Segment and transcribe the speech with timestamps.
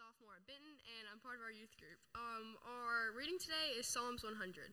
[0.00, 2.00] sophomore at Benton, and I'm part of our youth group.
[2.16, 4.72] Um, our reading today is Psalms 100.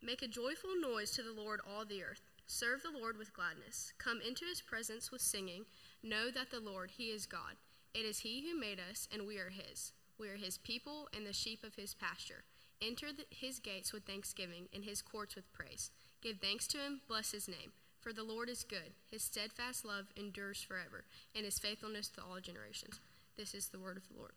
[0.00, 2.24] Make a joyful noise to the Lord, all the earth.
[2.48, 3.92] Serve the Lord with gladness.
[4.00, 5.68] Come into his presence with singing.
[6.00, 7.60] Know that the Lord, he is God.
[7.92, 9.92] It is he who made us, and we are his.
[10.16, 12.48] We are his people and the sheep of his pasture.
[12.80, 15.90] Enter the, his gates with thanksgiving and his courts with praise.
[16.22, 17.76] Give thanks to him, bless his name.
[18.00, 18.96] For the Lord is good.
[19.10, 21.04] His steadfast love endures forever,
[21.36, 23.00] and his faithfulness to all generations.
[23.36, 24.32] This is the word of the Lord.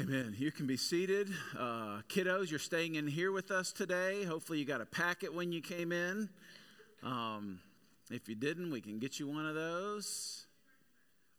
[0.00, 0.34] Amen.
[0.38, 1.28] You can be seated.
[1.58, 4.24] Uh, kiddos, you're staying in here with us today.
[4.24, 6.30] Hopefully, you got a packet when you came in.
[7.02, 7.60] Um,
[8.10, 10.46] if you didn't, we can get you one of those.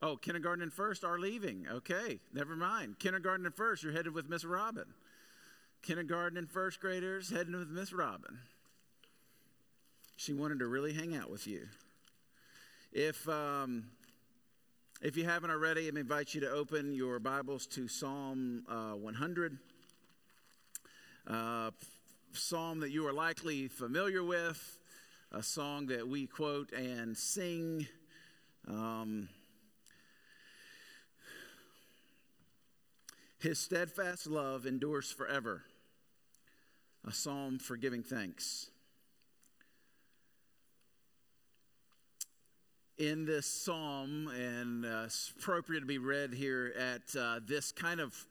[0.03, 1.65] Oh, kindergarten and first are leaving.
[1.71, 2.99] Okay, never mind.
[2.99, 4.93] Kindergarten and first, you're headed with Miss Robin.
[5.81, 8.37] Kindergarten and first graders heading with Miss Robin.
[10.17, 11.67] She wanted to really hang out with you.
[12.91, 13.85] If um,
[15.01, 19.57] if you haven't already, I invite you to open your Bibles to Psalm uh, 100.
[21.27, 21.71] Uh,
[22.33, 24.77] psalm that you are likely familiar with,
[25.31, 27.87] a song that we quote and sing.
[28.67, 29.29] Um,
[33.39, 35.63] His steadfast love endures forever.
[37.07, 38.70] A psalm for giving thanks.
[43.01, 47.99] In this psalm, and uh, it's appropriate to be read here at uh, this kind
[47.99, 48.27] of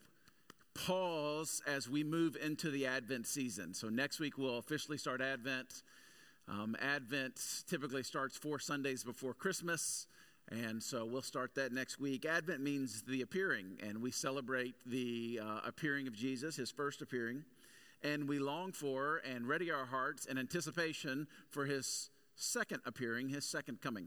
[0.74, 3.74] pause as we move into the Advent season.
[3.74, 5.82] So, next week we'll officially start Advent.
[6.46, 10.06] Um, Advent typically starts four Sundays before Christmas,
[10.52, 12.24] and so we'll start that next week.
[12.24, 17.42] Advent means the appearing, and we celebrate the uh, appearing of Jesus, his first appearing,
[18.04, 23.44] and we long for and ready our hearts in anticipation for his second appearing, his
[23.44, 24.06] second coming.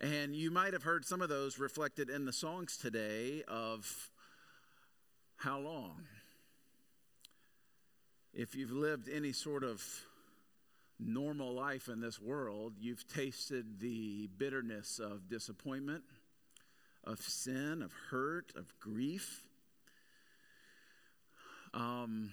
[0.00, 4.10] And you might have heard some of those reflected in the songs today of
[5.36, 6.04] how long?
[8.32, 9.84] If you've lived any sort of
[10.98, 16.04] normal life in this world, you've tasted the bitterness of disappointment,
[17.04, 19.42] of sin, of hurt, of grief.
[21.74, 22.32] Um,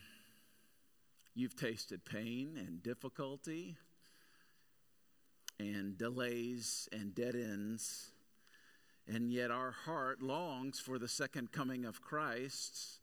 [1.35, 3.75] you've tasted pain and difficulty
[5.59, 8.11] and delays and dead ends.
[9.07, 12.99] And yet our heart longs for the second coming of Christ,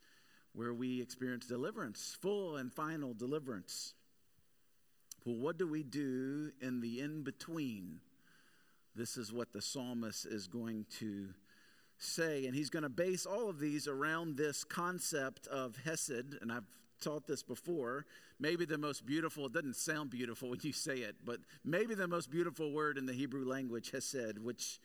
[0.52, 3.94] where we experience deliverance, full and final deliverance.
[5.24, 8.00] Well, what do we do in the in between?
[8.94, 11.30] This is what the psalmist is going to
[11.98, 12.46] say.
[12.46, 16.36] And he's going to base all of these around this concept of Hesed.
[16.42, 16.68] And I've
[17.04, 18.06] taught this before.
[18.40, 22.08] Maybe the most beautiful, it doesn't sound beautiful when you say it, but maybe the
[22.08, 24.80] most beautiful word in the Hebrew language, hesed, which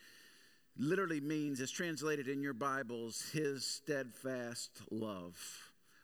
[0.78, 5.38] literally means, is translated in your Bibles, his steadfast love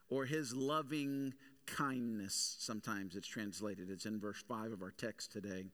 [0.10, 1.34] or his loving
[1.66, 2.58] kindness.
[2.60, 3.90] Sometimes it's translated.
[3.90, 5.66] It's in verse 5 of our text today.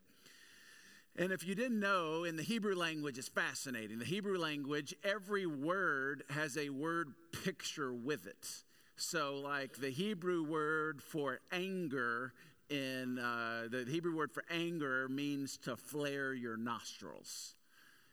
[1.18, 4.00] And if you didn't know, in the Hebrew language, it's fascinating.
[4.00, 7.14] The Hebrew language, every word has a word
[7.44, 8.48] picture with it.
[9.02, 12.34] So, like the Hebrew word for anger
[12.70, 17.56] in uh, the Hebrew word for anger means to flare your nostrils.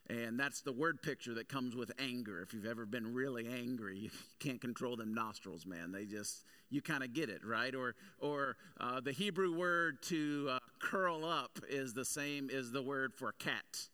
[0.08, 2.40] And that's the word picture that comes with anger.
[2.40, 4.10] If you've ever been really angry, you
[4.40, 5.92] can't control them nostrils, man.
[5.92, 7.74] They just, you kind of get it, right?
[7.74, 12.82] Or, or uh, the Hebrew word to uh, curl up is the same as the
[12.82, 13.88] word for cat,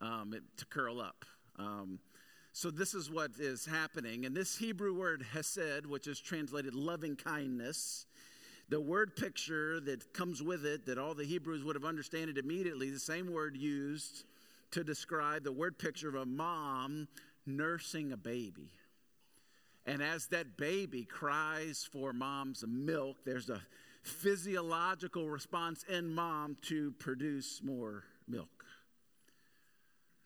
[0.00, 1.26] um, it, to curl up.
[1.58, 1.98] Um,
[2.52, 4.24] so, this is what is happening.
[4.24, 8.06] And this Hebrew word hesed, which is translated loving kindness,
[8.68, 12.90] the word picture that comes with it, that all the Hebrews would have understood immediately,
[12.90, 14.24] the same word used
[14.72, 17.08] to describe the word picture of a mom
[17.46, 18.70] nursing a baby.
[19.86, 23.62] And as that baby cries for mom's milk, there's a
[24.02, 28.57] physiological response in mom to produce more milk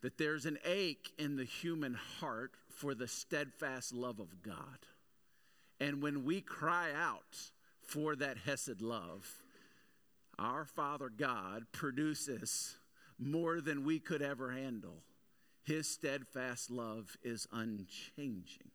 [0.02, 4.78] that there's an ache in the human heart for the steadfast love of God.
[5.80, 7.50] And when we cry out
[7.82, 9.28] for that Hesed love,
[10.38, 12.76] our Father God produces
[13.18, 15.02] more than we could ever handle.
[15.64, 18.70] His steadfast love is unchanging.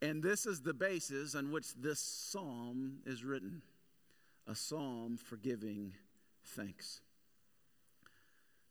[0.00, 3.62] And this is the basis on which this psalm is written
[4.46, 5.94] a psalm for giving
[6.44, 7.00] thanks.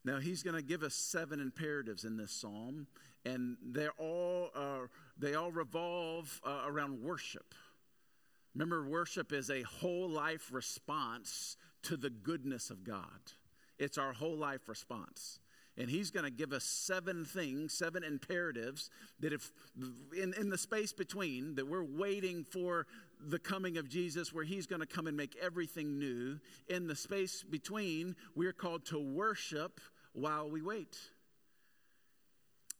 [0.05, 2.87] Now, he's going to give us seven imperatives in this psalm,
[3.25, 7.55] and they're all, uh, they all revolve uh, around worship.
[8.53, 13.31] Remember, worship is a whole life response to the goodness of God.
[13.79, 15.39] It's our whole life response.
[15.75, 18.91] And he's going to give us seven things, seven imperatives
[19.21, 19.51] that if
[20.15, 22.85] in, in the space between that we're waiting for
[23.19, 26.39] the coming of Jesus where he's going to come and make everything new.
[26.67, 29.79] In the space between, we're called to worship
[30.13, 30.97] while we wait.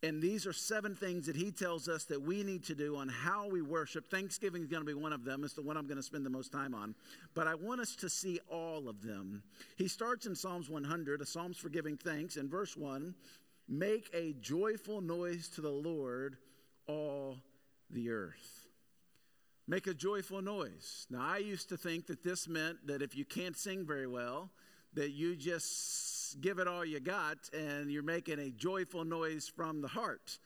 [0.03, 3.07] And these are seven things that he tells us that we need to do on
[3.07, 4.11] how we worship.
[4.11, 5.45] Thanksgiving is going to be one of them.
[5.45, 6.93] It's the one I'm going to spend the most time on.
[7.33, 9.43] But I want us to see all of them.
[9.77, 12.35] He starts in Psalms 100, a Psalms for giving thanks.
[12.35, 13.15] In verse 1,
[13.69, 16.35] make a joyful noise to the Lord,
[16.85, 17.37] all
[17.89, 18.67] the earth.
[19.69, 21.07] Make a joyful noise.
[21.09, 24.49] Now, I used to think that this meant that if you can't sing very well,
[24.95, 29.81] that you just give it all you got and you're making a joyful noise from
[29.81, 30.37] the heart.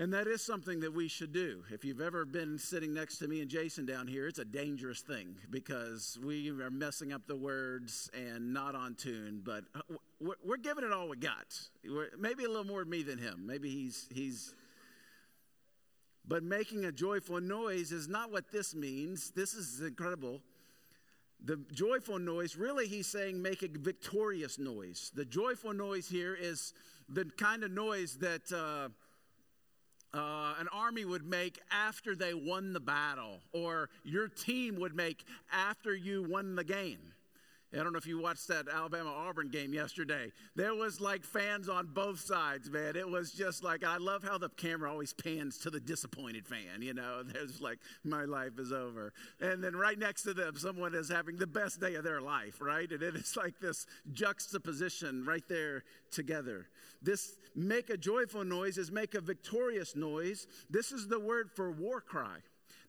[0.00, 1.64] And that is something that we should do.
[1.72, 5.00] If you've ever been sitting next to me and Jason down here, it's a dangerous
[5.00, 9.42] thing because we are messing up the words and not on tune.
[9.44, 9.80] But uh,
[10.20, 11.58] we're, giving it all we got.
[12.16, 13.42] Maybe a little more me than him.
[13.44, 14.54] Maybe he's he's.
[16.28, 19.32] But making a joyful noise is not what this means.
[19.32, 20.42] This is incredible.
[21.44, 25.12] The joyful noise, really, he's saying make a victorious noise.
[25.14, 26.74] The joyful noise here is
[27.08, 28.88] the kind of noise that uh,
[30.16, 35.24] uh, an army would make after they won the battle, or your team would make
[35.52, 37.12] after you won the game.
[37.72, 40.32] I don't know if you watched that Alabama Auburn game yesterday.
[40.56, 42.96] There was like fans on both sides, man.
[42.96, 46.80] It was just like, I love how the camera always pans to the disappointed fan,
[46.80, 47.22] you know.
[47.26, 49.12] There's like, my life is over.
[49.40, 52.58] And then right next to them, someone is having the best day of their life,
[52.62, 52.90] right?
[52.90, 56.68] And it is like this juxtaposition right there together.
[57.02, 60.46] This make a joyful noise is make a victorious noise.
[60.70, 62.38] This is the word for war cry.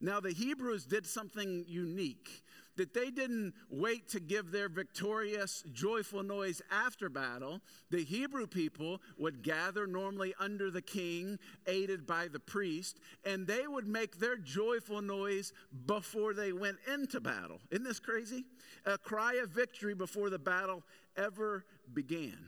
[0.01, 2.43] Now, the Hebrews did something unique
[2.79, 7.59] that they didn't wait to give their victorious, joyful noise after battle.
[7.91, 13.67] The Hebrew people would gather normally under the king, aided by the priest, and they
[13.67, 15.51] would make their joyful noise
[15.87, 17.59] before they went into battle.
[17.69, 18.45] Isn't this crazy?
[18.85, 20.81] A cry of victory before the battle
[21.17, 22.39] ever began.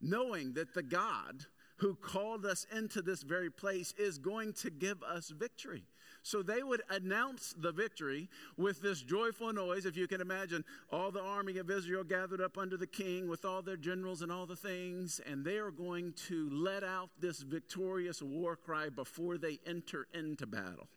[0.00, 1.44] Knowing that the God
[1.76, 5.84] who called us into this very place is going to give us victory.
[6.22, 9.86] So they would announce the victory with this joyful noise.
[9.86, 13.44] If you can imagine, all the army of Israel gathered up under the king with
[13.44, 17.40] all their generals and all the things, and they are going to let out this
[17.40, 20.88] victorious war cry before they enter into battle.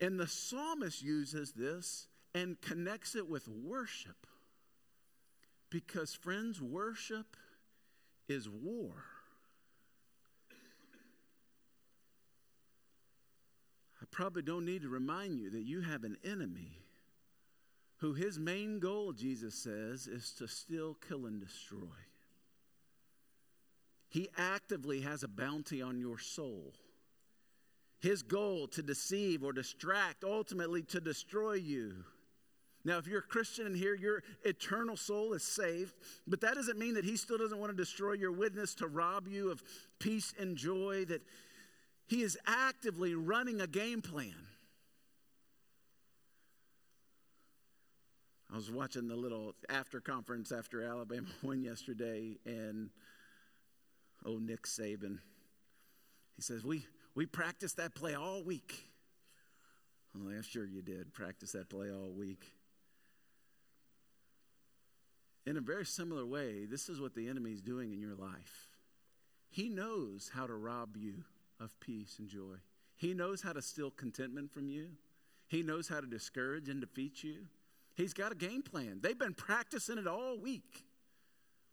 [0.00, 4.26] And the psalmist uses this and connects it with worship.
[5.68, 7.36] Because, friends, worship
[8.28, 9.04] is war.
[14.10, 16.78] Probably don't need to remind you that you have an enemy
[17.98, 21.78] who his main goal, Jesus says, is to steal, kill, and destroy.
[24.08, 26.72] He actively has a bounty on your soul.
[28.00, 32.04] His goal to deceive or distract, ultimately to destroy you.
[32.82, 35.94] Now, if you're a Christian in here, your eternal soul is saved,
[36.26, 39.28] but that doesn't mean that he still doesn't want to destroy your witness to rob
[39.28, 39.62] you of
[39.98, 41.20] peace and joy, that
[42.10, 44.34] he is actively running a game plan.
[48.52, 52.90] I was watching the little after conference after Alabama won yesterday, and
[54.26, 55.20] oh, Nick Saban,
[56.34, 58.86] he says, We, we practiced that play all week.
[60.12, 62.44] I'm like, sure you did practice that play all week.
[65.46, 68.66] In a very similar way, this is what the enemy is doing in your life.
[69.48, 71.22] He knows how to rob you
[71.60, 72.56] of peace and joy.
[72.96, 74.88] He knows how to steal contentment from you,
[75.48, 77.46] He knows how to discourage and defeat you.
[77.94, 79.00] He's got a game plan.
[79.02, 80.84] They've been practicing it all week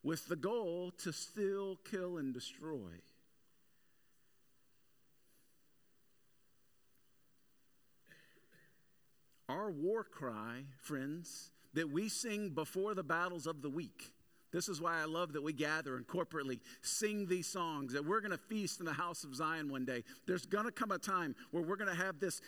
[0.03, 3.01] with the goal to steal, kill, and destroy.
[9.47, 14.11] Our war cry, friends, that we sing before the battles of the week
[14.57, 18.21] this is why I love that we gather and corporately sing these songs, that we're
[18.21, 20.03] going to feast in the house of Zion one day.
[20.25, 22.41] There's going to come a time where we're going to have this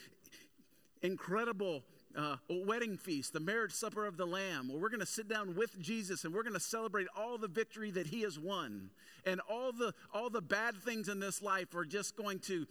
[1.04, 1.84] incredible
[2.18, 5.56] uh, wedding feast, the marriage supper of the Lamb, where we're going to sit down
[5.56, 8.90] with Jesus and we're going to celebrate all the victory that He has won,
[9.28, 12.66] and all the all the bad things in this life are just going to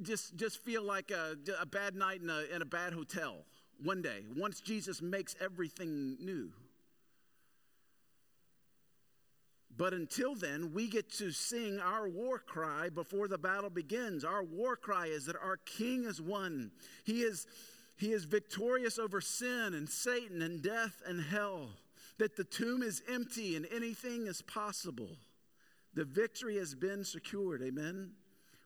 [0.00, 3.44] just just feel like a, a bad night in a, in a bad hotel
[3.84, 4.24] one day.
[4.34, 6.50] Once Jesus makes everything new.
[9.78, 14.24] But until then, we get to sing our war cry before the battle begins.
[14.24, 16.72] Our war cry is that our King is won.
[17.04, 17.46] He is,
[17.96, 21.70] he is victorious over sin and Satan and death and hell.
[22.18, 25.16] that the tomb is empty and anything is possible.
[25.94, 27.62] The victory has been secured.
[27.62, 28.10] Amen.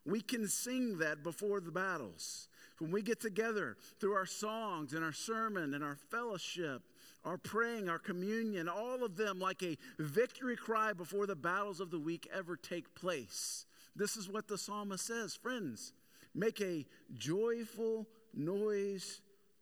[0.05, 2.49] We can sing that before the battles.
[2.79, 6.83] When we get together through our songs and our sermon and our fellowship,
[7.25, 11.91] our praying, our communion, all of them like a victory cry before the battles of
[11.91, 13.67] the week ever take place.
[13.95, 15.93] This is what the psalmist says Friends,
[16.35, 19.21] make a joyful noise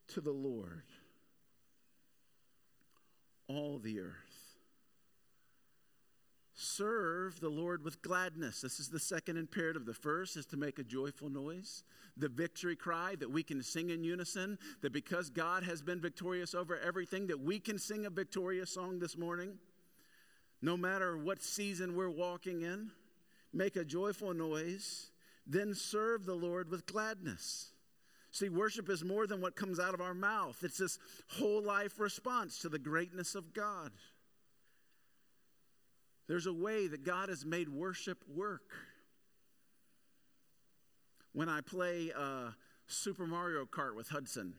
[0.08, 0.84] to the Lord,
[3.48, 4.29] all the earth.
[6.62, 8.60] Serve the Lord with gladness.
[8.60, 9.86] This is the second imperative.
[9.86, 11.84] The first is to make a joyful noise.
[12.18, 16.54] The victory cry that we can sing in unison, that because God has been victorious
[16.54, 19.54] over everything, that we can sing a victorious song this morning,
[20.60, 22.90] no matter what season we're walking in.
[23.54, 25.12] Make a joyful noise,
[25.46, 27.70] then serve the Lord with gladness.
[28.32, 30.98] See, worship is more than what comes out of our mouth, it's this
[31.38, 33.92] whole life response to the greatness of God.
[36.28, 38.72] There's a way that God has made worship work.
[41.32, 42.50] When I play uh,
[42.86, 44.54] Super Mario Kart with Hudson,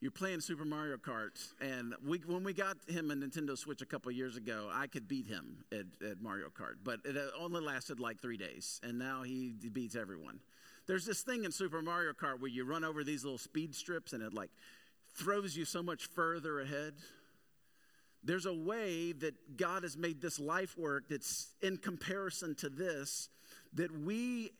[0.00, 3.86] you're playing Super Mario Kart, and we, when we got him a Nintendo Switch a
[3.86, 8.00] couple years ago, I could beat him at, at Mario Kart, but it only lasted
[8.00, 10.40] like three days, and now he beats everyone.
[10.86, 14.12] There's this thing in Super Mario Kart where you run over these little speed strips,
[14.12, 14.50] and it like
[15.14, 16.94] throws you so much further ahead.
[18.24, 23.28] There's a way that God has made this life work that's in comparison to this,
[23.74, 24.50] that we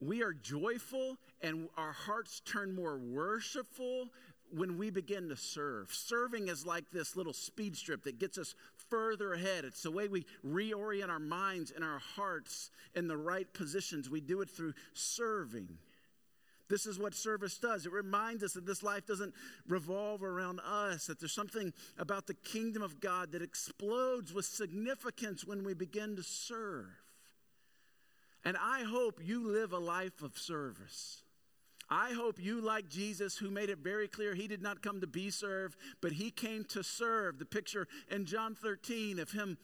[0.00, 4.10] we are joyful and our hearts turn more worshipful
[4.52, 5.92] when we begin to serve.
[5.92, 8.54] Serving is like this little speed strip that gets us
[8.90, 9.64] further ahead.
[9.64, 14.10] It's the way we reorient our minds and our hearts in the right positions.
[14.10, 15.78] We do it through serving.
[16.68, 17.86] This is what service does.
[17.86, 19.34] It reminds us that this life doesn't
[19.68, 25.44] revolve around us, that there's something about the kingdom of God that explodes with significance
[25.44, 26.86] when we begin to serve.
[28.44, 31.22] And I hope you live a life of service.
[31.88, 35.06] I hope you, like Jesus, who made it very clear he did not come to
[35.06, 37.38] be served, but he came to serve.
[37.38, 39.56] The picture in John 13 of him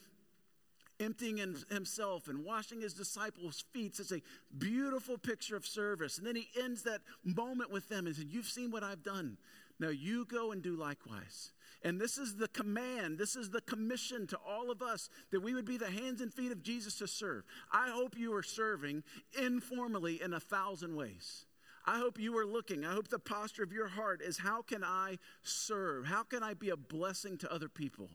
[1.02, 1.38] emptying
[1.70, 3.98] himself and washing his disciples' feet.
[3.98, 4.22] It's a
[4.56, 6.18] beautiful picture of service.
[6.18, 9.36] And then he ends that moment with them and said, You've seen what I've done.
[9.78, 11.52] Now you go and do likewise.
[11.84, 15.52] And this is the command, this is the commission to all of us that we
[15.54, 17.42] would be the hands and feet of Jesus to serve.
[17.72, 19.02] I hope you are serving
[19.36, 21.46] informally in a thousand ways.
[21.84, 22.84] I hope you are looking.
[22.84, 26.06] I hope the posture of your heart is how can I serve?
[26.06, 28.08] How can I be a blessing to other people?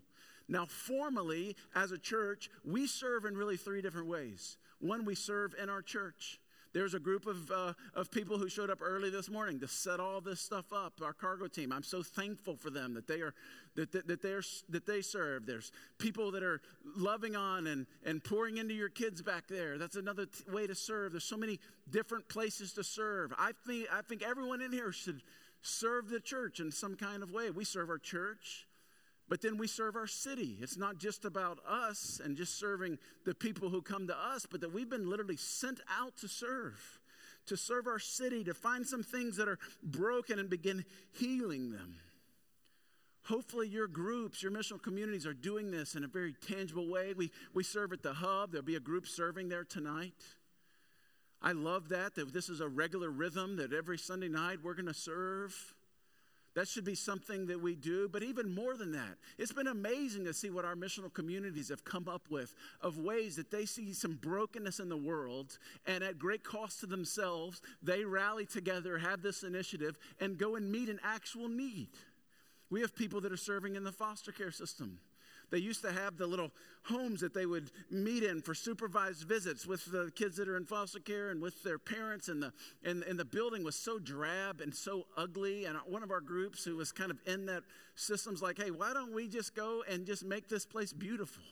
[0.50, 4.58] Now, formally, as a church, we serve in really three different ways.
[4.80, 6.40] One, we serve in our church.
[6.74, 10.00] There's a group of, uh, of people who showed up early this morning to set
[10.00, 11.02] all this stuff up.
[11.04, 11.72] Our cargo team.
[11.72, 13.34] I'm so thankful for them that they are
[13.76, 15.48] that, that, that they're that they serve.
[15.48, 16.62] There's people that are
[16.96, 19.78] loving on and, and pouring into your kids back there.
[19.80, 21.14] That's another t- way to serve.
[21.14, 23.34] There's so many different places to serve.
[23.40, 25.24] I think I think everyone in here should
[25.64, 27.50] serve the church in some kind of way.
[27.50, 28.67] We serve our church.
[29.30, 30.58] But then we serve our city.
[30.62, 34.62] It's not just about us and just serving the people who come to us, but
[34.62, 37.00] that we've been literally sent out to serve,
[37.48, 41.96] to serve our city, to find some things that are broken and begin healing them.
[43.26, 47.14] Hopefully, your groups, your missional communities are doing this in a very tangible way.
[47.14, 50.24] We, we serve at the hub, there'll be a group serving there tonight.
[51.42, 54.88] I love that, that this is a regular rhythm, that every Sunday night we're going
[54.88, 55.76] to serve.
[56.58, 58.10] That should be something that we do.
[58.10, 61.86] But even more than that, it's been amazing to see what our missional communities have
[61.86, 66.18] come up with of ways that they see some brokenness in the world, and at
[66.18, 71.00] great cost to themselves, they rally together, have this initiative, and go and meet an
[71.04, 71.90] actual need.
[72.72, 74.98] We have people that are serving in the foster care system.
[75.50, 76.52] They used to have the little
[76.84, 80.66] homes that they would meet in for supervised visits with the kids that are in
[80.66, 82.28] foster care and with their parents.
[82.28, 85.66] And the, and, and the building was so drab and so ugly.
[85.66, 87.64] And one of our groups who was kind of in that
[87.96, 91.44] system's like, hey, why don't we just go and just make this place beautiful?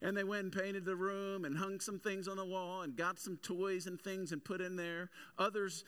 [0.00, 2.96] And they went and painted the room and hung some things on the wall and
[2.96, 5.10] got some toys and things and put in there.
[5.38, 5.84] Others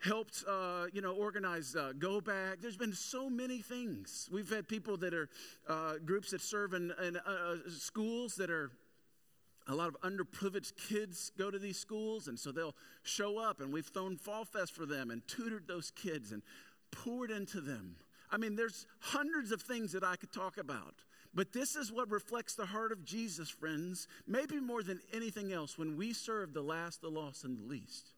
[0.00, 2.60] helped, uh, you know, organize uh, Go Back.
[2.60, 4.28] There's been so many things.
[4.32, 5.28] We've had people that are
[5.68, 8.70] uh, groups that serve in, in uh, uh, schools that are
[9.68, 13.72] a lot of underprivileged kids go to these schools, and so they'll show up, and
[13.72, 16.42] we've thrown Fall Fest for them and tutored those kids and
[16.90, 17.96] poured into them.
[18.32, 20.94] I mean, there's hundreds of things that I could talk about.
[21.32, 25.78] But this is what reflects the heart of Jesus, friends, maybe more than anything else,
[25.78, 28.10] when we serve the last, the lost, and the least.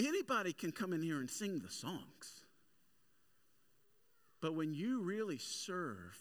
[0.00, 2.42] Anybody can come in here and sing the songs.
[4.40, 6.18] But when you really serve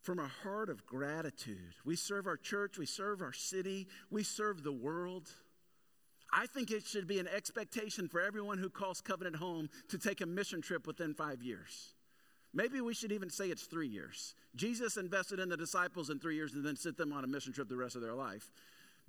[0.00, 4.62] from a heart of gratitude, we serve our church, we serve our city, we serve
[4.62, 5.28] the world.
[6.32, 10.20] I think it should be an expectation for everyone who calls Covenant home to take
[10.20, 11.94] a mission trip within five years.
[12.54, 14.34] Maybe we should even say it's three years.
[14.56, 17.52] Jesus invested in the disciples in three years and then sent them on a mission
[17.52, 18.50] trip the rest of their life.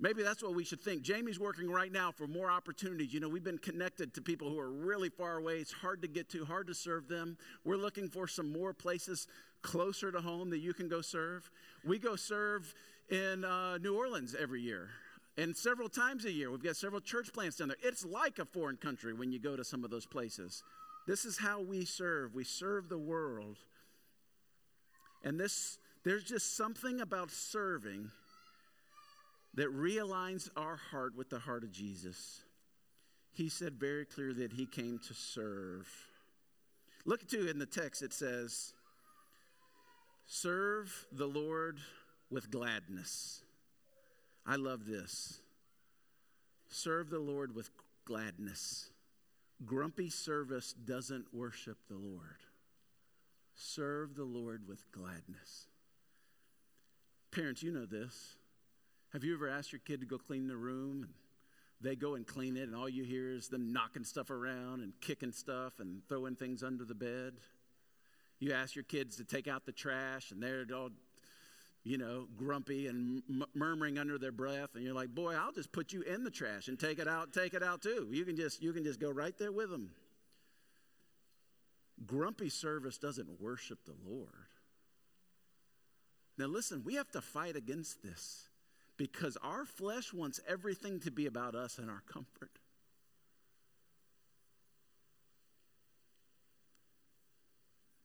[0.02, 1.02] Maybe that's what we should think.
[1.02, 3.12] Jamie's working right now for more opportunities.
[3.12, 5.58] You know, we've been connected to people who are really far away.
[5.58, 7.36] It's hard to get to, hard to serve them.
[7.64, 9.26] We're looking for some more places
[9.60, 11.50] closer to home that you can go serve.
[11.84, 12.74] We go serve
[13.10, 14.88] in uh, New Orleans every year.
[15.36, 17.76] And several times a year, we've got several church plants down there.
[17.82, 20.62] It's like a foreign country when you go to some of those places.
[21.06, 22.34] This is how we serve.
[22.34, 23.58] We serve the world.
[25.22, 28.10] And this, there's just something about serving
[29.54, 32.42] that realigns our heart with the heart of Jesus.
[33.32, 35.88] He said very clear that he came to serve.
[37.04, 38.72] Look to in the text, it says,
[40.26, 41.78] Serve the Lord
[42.30, 43.42] with gladness.
[44.46, 45.40] I love this.
[46.68, 47.70] Serve the Lord with
[48.04, 48.90] gladness.
[49.66, 52.38] Grumpy service doesn't worship the Lord.
[53.54, 55.66] Serve the Lord with gladness.
[57.30, 58.36] Parents, you know this.
[59.12, 61.02] Have you ever asked your kid to go clean the room?
[61.02, 61.12] And
[61.80, 64.92] they go and clean it, and all you hear is them knocking stuff around and
[65.00, 67.34] kicking stuff and throwing things under the bed.
[68.38, 70.90] You ask your kids to take out the trash, and they're all,
[71.82, 75.72] you know, grumpy and m- murmuring under their breath, and you're like, "Boy, I'll just
[75.72, 78.08] put you in the trash and take it out, take it out too.
[78.12, 79.90] You can just, you can just go right there with them."
[82.06, 84.28] Grumpy service doesn't worship the Lord.
[86.38, 88.49] Now, listen, we have to fight against this
[89.00, 92.50] because our flesh wants everything to be about us and our comfort.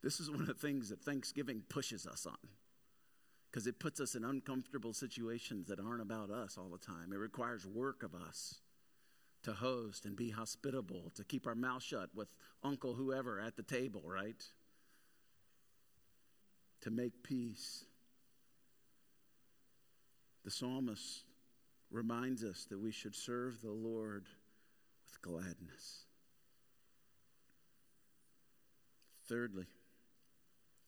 [0.01, 2.37] This is one of the things that Thanksgiving pushes us on
[3.51, 7.11] because it puts us in uncomfortable situations that aren't about us all the time.
[7.11, 8.61] It requires work of us
[9.43, 12.29] to host and be hospitable, to keep our mouth shut with
[12.63, 14.41] Uncle whoever at the table, right?
[16.83, 17.83] To make peace.
[20.45, 21.23] The psalmist
[21.89, 24.27] reminds us that we should serve the Lord
[25.07, 26.05] with gladness.
[29.27, 29.65] Thirdly,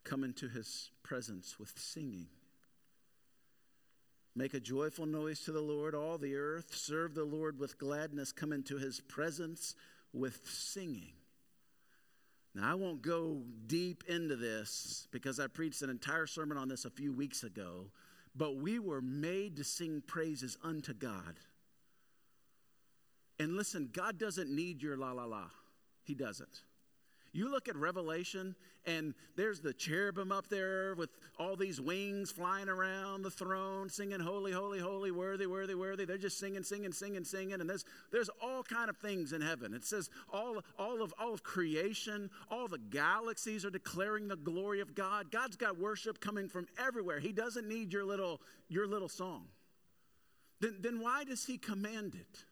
[0.04, 2.28] come into his presence with singing.
[4.36, 6.76] Make a joyful noise to the Lord, all the earth.
[6.76, 8.32] Serve the Lord with gladness.
[8.32, 9.74] Come into his presence
[10.14, 11.14] with singing.
[12.54, 16.86] Now, I won't go deep into this because I preached an entire sermon on this
[16.86, 17.88] a few weeks ago
[18.38, 21.40] but we were made to sing praises unto God.
[23.40, 25.46] And listen, God doesn't need your la la la.
[26.04, 26.62] He doesn't.
[27.38, 28.56] You look at Revelation,
[28.88, 34.20] and there's the cherubim up there with all these wings flying around the throne, singing
[34.20, 38.32] "Holy, holy, holy, worthy, worthy, worthy." They're just singing, singing, singing, singing, and there's there's
[38.42, 39.76] all kind of things in heaven.
[39.76, 44.80] It says all all of all of creation, all the galaxies are declaring the glory
[44.80, 45.30] of God.
[45.30, 47.20] God's got worship coming from everywhere.
[47.20, 49.46] He doesn't need your little your little song.
[50.60, 52.46] Then then why does He command it?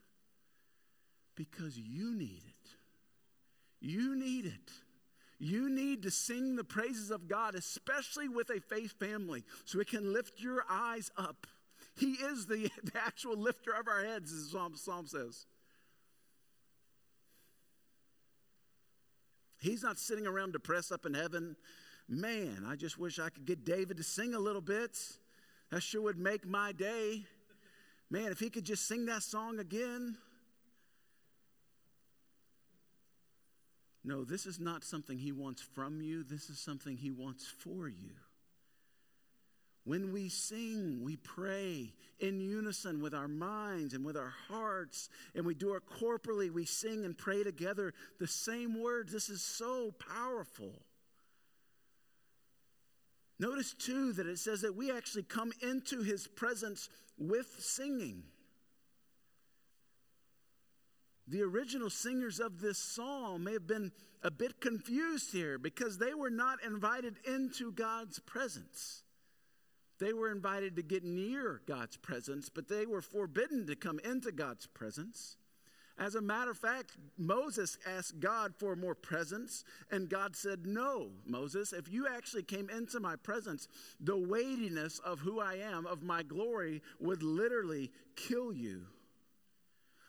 [1.36, 2.55] Because you need it.
[3.80, 4.72] You need it.
[5.38, 9.88] You need to sing the praises of God, especially with a faith family, so it
[9.88, 11.46] can lift your eyes up.
[11.98, 15.46] He is the, the actual lifter of our heads, as Psalm, Psalm says.
[19.60, 21.56] He's not sitting around depressed up in heaven.
[22.08, 24.98] Man, I just wish I could get David to sing a little bit.
[25.72, 27.26] That sure would make my day.
[28.12, 30.18] Man, if he could just sing that song again.
[34.06, 37.90] No, this is not something He wants from you, this is something He wants for
[37.90, 38.12] you.
[39.84, 45.46] When we sing, we pray in unison with our minds and with our hearts, and
[45.46, 46.50] we do it corporally.
[46.50, 49.12] We sing and pray together the same words.
[49.12, 50.74] This is so powerful.
[53.38, 58.24] Notice too that it says that we actually come into his presence with singing.
[61.28, 66.14] The original singers of this psalm may have been a bit confused here because they
[66.14, 69.04] were not invited into God's presence.
[70.00, 74.32] They were invited to get near God's presence, but they were forbidden to come into
[74.32, 75.38] God's presence.
[75.98, 81.12] As a matter of fact, Moses asked God for more presence, and God said, No,
[81.26, 83.70] Moses, if you actually came into my presence,
[84.02, 88.88] the weightiness of who I am, of my glory, would literally kill you.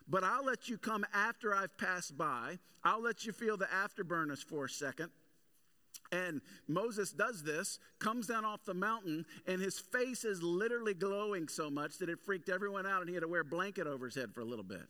[0.08, 2.58] But I'll let you come after I've passed by.
[2.84, 5.10] I'll let you feel the afterburners for a second.
[6.12, 11.48] And Moses does this, comes down off the mountain, and his face is literally glowing
[11.48, 14.06] so much that it freaked everyone out, and he had to wear a blanket over
[14.06, 14.86] his head for a little bit.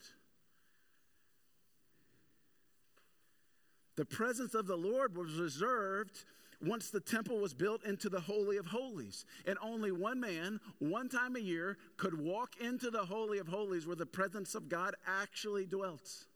[3.96, 6.24] The presence of the Lord was reserved
[6.64, 9.24] once the temple was built into the Holy of Holies.
[9.46, 13.86] And only one man, one time a year, could walk into the Holy of Holies
[13.86, 16.26] where the presence of God actually dwelt.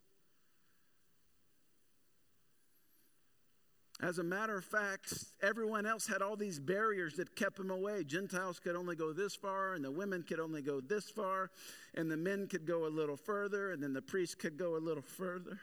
[4.02, 8.02] As a matter of fact, everyone else had all these barriers that kept them away.
[8.02, 11.50] Gentiles could only go this far, and the women could only go this far,
[11.94, 14.78] and the men could go a little further, and then the priests could go a
[14.78, 15.60] little further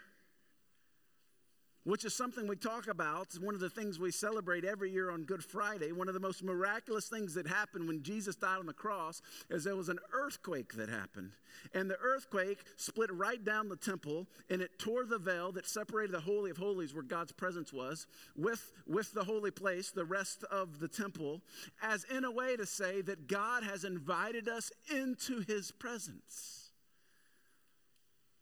[1.88, 3.28] which is something we talk about.
[3.40, 5.94] One of the things we celebrate every year on Good Friday.
[5.94, 9.64] One of the most miraculous things that happened when Jesus died on the cross is
[9.64, 11.32] there was an earthquake that happened.
[11.74, 16.14] And the earthquake split right down the temple and it tore the veil that separated
[16.14, 20.44] the Holy of Holies where God's presence was with, with the holy place, the rest
[20.52, 21.42] of the temple,
[21.82, 26.67] as in a way to say that God has invited us into his presence.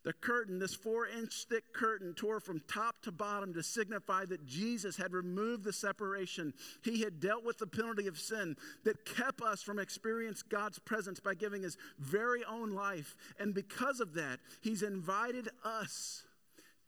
[0.05, 4.45] The curtain, this four inch thick curtain, tore from top to bottom to signify that
[4.45, 6.53] Jesus had removed the separation.
[6.83, 11.19] He had dealt with the penalty of sin that kept us from experiencing God's presence
[11.19, 13.17] by giving his very own life.
[13.39, 16.23] And because of that, he's invited us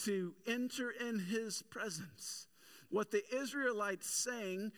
[0.06, 2.46] to enter in his presence.
[2.90, 4.72] What the Israelites sang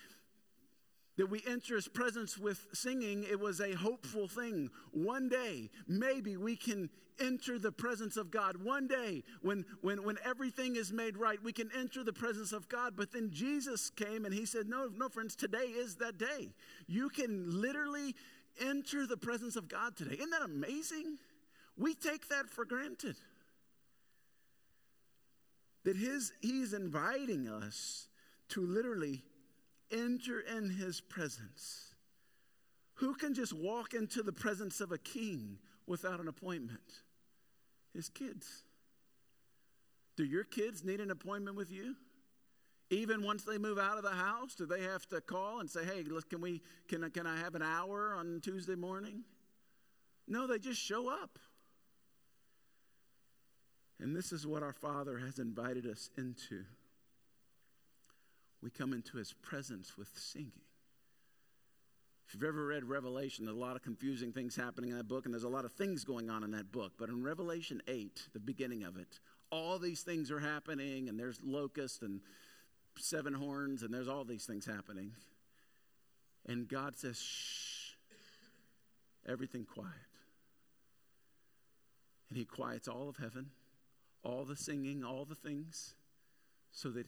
[1.19, 4.69] that we enter his presence with singing, it was a hopeful thing.
[4.91, 8.63] One day, maybe we can enter the presence of God.
[8.63, 12.69] One day, when, when, when everything is made right, we can enter the presence of
[12.69, 12.93] God.
[12.95, 16.53] But then Jesus came and he said, No, no, friends, today is that day.
[16.87, 18.15] You can literally
[18.61, 20.15] enter the presence of God today.
[20.15, 21.17] Isn't that amazing?
[21.77, 23.17] We take that for granted.
[25.83, 28.07] That his, he's inviting us
[28.51, 29.21] to literally
[29.91, 31.95] enter in his presence.
[32.95, 37.03] Who can just walk into the presence of a king without an appointment?
[37.93, 38.63] His kids.
[40.17, 41.95] Do your kids need an appointment with you?
[42.89, 45.85] Even once they move out of the house, do they have to call and say,
[45.85, 49.23] "Hey, can we can can I have an hour on Tuesday morning?"
[50.27, 51.39] No, they just show up.
[53.99, 56.65] And this is what our Father has invited us into
[58.61, 60.51] we come into his presence with singing.
[62.27, 65.25] If you've ever read Revelation, there's a lot of confusing things happening in that book,
[65.25, 66.91] and there's a lot of things going on in that book.
[66.99, 69.19] But in Revelation 8, the beginning of it,
[69.51, 72.21] all these things are happening, and there's locusts and
[72.97, 75.13] seven horns, and there's all these things happening.
[76.45, 77.93] And God says, shh,
[79.27, 79.89] everything quiet.
[82.29, 83.47] And He quiets all of heaven,
[84.23, 85.95] all the singing, all the things,
[86.71, 87.07] so that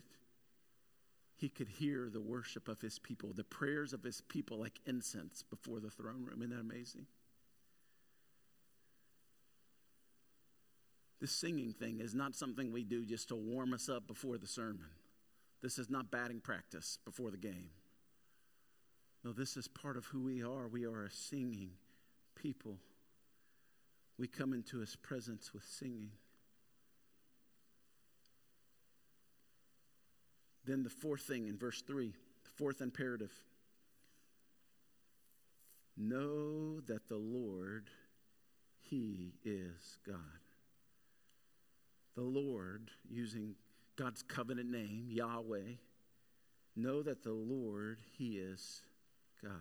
[1.41, 5.41] he could hear the worship of his people, the prayers of his people like incense
[5.41, 6.43] before the throne room.
[6.43, 7.07] Isn't that amazing?
[11.19, 14.45] This singing thing is not something we do just to warm us up before the
[14.45, 14.85] sermon.
[15.63, 17.71] This is not batting practice before the game.
[19.23, 20.67] No, this is part of who we are.
[20.67, 21.71] We are a singing
[22.35, 22.77] people.
[24.19, 26.11] We come into his presence with singing.
[30.65, 33.31] Then the fourth thing in verse 3, the fourth imperative
[35.97, 37.89] know that the Lord,
[38.89, 40.17] He is God.
[42.15, 43.55] The Lord, using
[43.95, 45.75] God's covenant name, Yahweh,
[46.75, 48.83] know that the Lord, He is
[49.41, 49.51] God.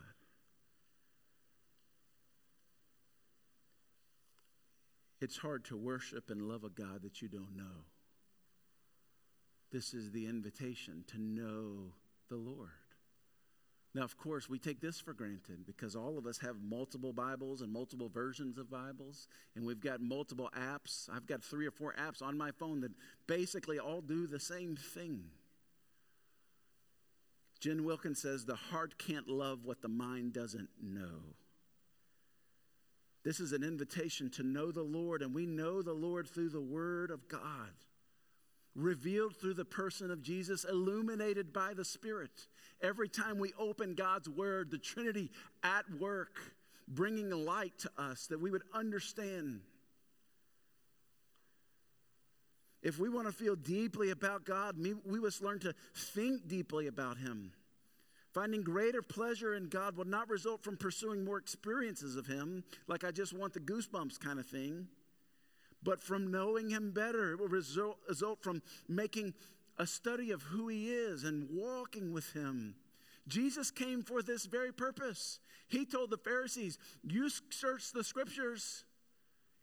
[5.20, 7.84] It's hard to worship and love a God that you don't know.
[9.72, 11.92] This is the invitation to know
[12.28, 12.70] the Lord.
[13.94, 17.60] Now, of course, we take this for granted because all of us have multiple Bibles
[17.60, 21.08] and multiple versions of Bibles, and we've got multiple apps.
[21.12, 22.92] I've got three or four apps on my phone that
[23.26, 25.24] basically all do the same thing.
[27.58, 31.34] Jen Wilkins says, The heart can't love what the mind doesn't know.
[33.24, 36.60] This is an invitation to know the Lord, and we know the Lord through the
[36.60, 37.70] Word of God
[38.74, 42.30] revealed through the person of Jesus, illuminated by the Spirit.
[42.82, 45.30] Every time we open God's Word, the Trinity
[45.62, 46.38] at work,
[46.88, 49.60] bringing light to us that we would understand.
[52.82, 57.18] If we want to feel deeply about God, we must learn to think deeply about
[57.18, 57.52] Him.
[58.32, 63.04] Finding greater pleasure in God will not result from pursuing more experiences of Him, like
[63.04, 64.86] I just want the goosebumps kind of thing
[65.82, 67.32] but from knowing Him better.
[67.32, 69.34] It will result, result from making
[69.78, 72.74] a study of who He is and walking with Him.
[73.28, 75.38] Jesus came for this very purpose.
[75.68, 78.84] He told the Pharisees, You search the scriptures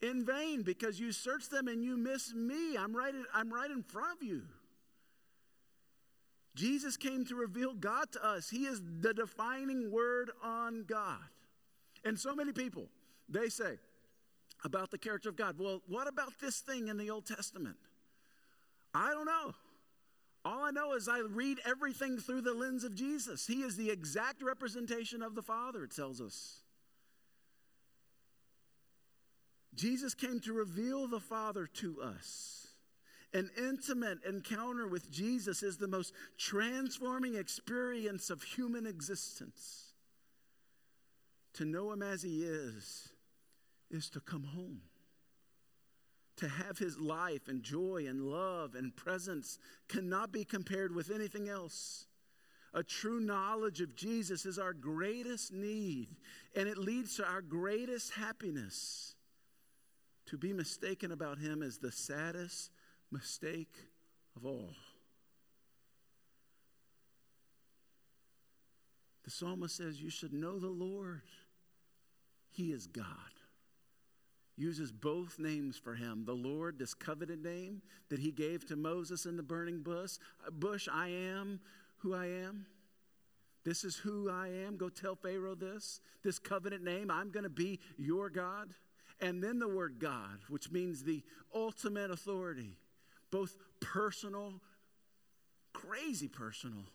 [0.02, 2.78] in vain because you search them and you miss me.
[2.78, 4.44] I'm right, I'm right in front of you.
[6.56, 8.50] Jesus came to reveal God to us.
[8.50, 11.20] He is the defining word on God.
[12.04, 12.88] And so many people,
[13.30, 13.78] they say
[14.64, 17.78] about the character of God, well, what about this thing in the Old Testament?
[18.94, 19.54] I don't know.
[20.46, 23.46] All I know is I read everything through the lens of Jesus.
[23.46, 26.62] He is the exact representation of the Father, it tells us.
[29.76, 32.68] Jesus came to reveal the Father to us.
[33.34, 39.92] An intimate encounter with Jesus is the most transforming experience of human existence.
[41.56, 43.10] To know Him as He is,
[43.90, 44.82] is to come home.
[46.38, 51.50] To have His life and joy and love and presence cannot be compared with anything
[51.50, 52.06] else.
[52.74, 56.10] A true knowledge of Jesus is our greatest need,
[56.56, 59.16] and it leads to our greatest happiness.
[60.28, 62.72] To be mistaken about him is the saddest
[63.12, 63.74] mistake
[64.36, 64.76] of all.
[69.24, 71.22] The psalmist says, You should know the Lord.
[72.50, 73.06] He is God.
[74.58, 76.26] Uses both names for him.
[76.26, 80.14] The Lord, this coveted name that he gave to Moses in the burning bush,
[80.46, 81.60] uh, bush I am
[81.98, 82.66] who I am.
[83.64, 84.78] This is who I am.
[84.78, 86.00] Go tell Pharaoh this.
[86.24, 88.74] This covenant name, I'm going to be your God.
[89.20, 92.78] And then the word God, which means the ultimate authority,
[93.30, 94.62] both personal,
[95.74, 96.86] crazy personal,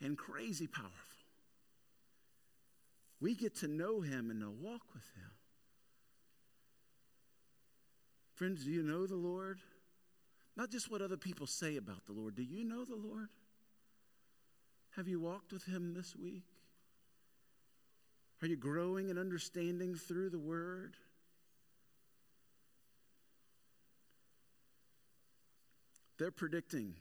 [0.00, 0.92] and crazy powerful.
[3.20, 5.30] We get to know him and to walk with him.
[8.38, 9.58] Friends, do you know the Lord?
[10.56, 12.36] Not just what other people say about the Lord.
[12.36, 13.30] Do you know the Lord?
[14.94, 16.44] Have you walked with him this week?
[18.40, 20.94] Are you growing in understanding through the Word?
[26.20, 26.94] They're predicting,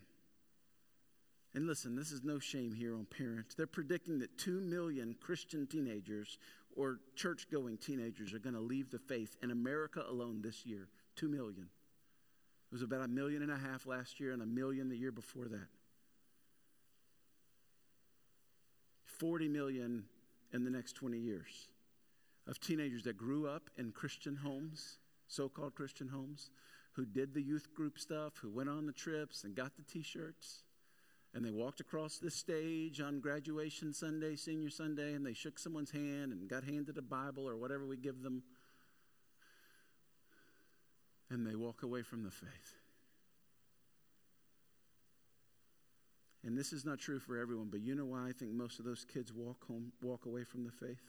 [1.53, 3.53] and listen, this is no shame here on parents.
[3.53, 6.39] They're predicting that 2 million Christian teenagers
[6.75, 10.87] or church going teenagers are going to leave the faith in America alone this year.
[11.17, 11.67] 2 million.
[12.71, 15.11] It was about a million and a half last year and a million the year
[15.11, 15.67] before that.
[19.05, 20.05] 40 million
[20.53, 21.67] in the next 20 years
[22.47, 26.49] of teenagers that grew up in Christian homes, so called Christian homes,
[26.93, 30.01] who did the youth group stuff, who went on the trips and got the t
[30.01, 30.63] shirts.
[31.33, 35.91] And they walked across the stage on graduation Sunday, senior Sunday, and they shook someone's
[35.91, 38.43] hand and got handed a Bible or whatever we give them.
[41.29, 42.75] And they walk away from the faith.
[46.45, 48.85] And this is not true for everyone, but you know why I think most of
[48.85, 51.01] those kids walk home, walk away from the faith?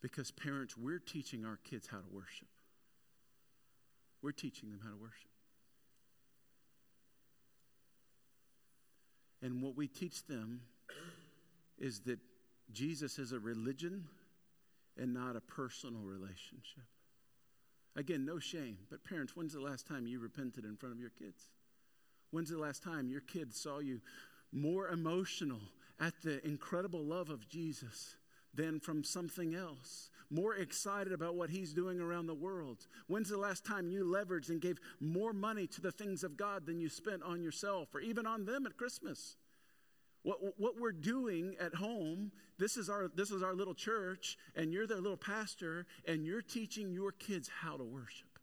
[0.00, 2.48] Because parents, we're teaching our kids how to worship.
[4.22, 5.28] We're teaching them how to worship.
[9.42, 10.62] And what we teach them
[11.78, 12.18] is that
[12.72, 14.06] Jesus is a religion
[14.98, 16.84] and not a personal relationship.
[17.96, 18.78] Again, no shame.
[18.90, 21.48] But parents, when's the last time you repented in front of your kids?
[22.30, 24.00] When's the last time your kids saw you
[24.52, 25.60] more emotional
[25.98, 28.16] at the incredible love of Jesus
[28.54, 30.10] than from something else?
[30.28, 32.86] More excited about what he's doing around the world?
[33.06, 36.66] When's the last time you leveraged and gave more money to the things of God
[36.66, 39.36] than you spent on yourself or even on them at Christmas?
[40.26, 44.72] What, what we're doing at home, this is, our, this is our little church, and
[44.72, 48.40] you're their little pastor, and you're teaching your kids how to worship.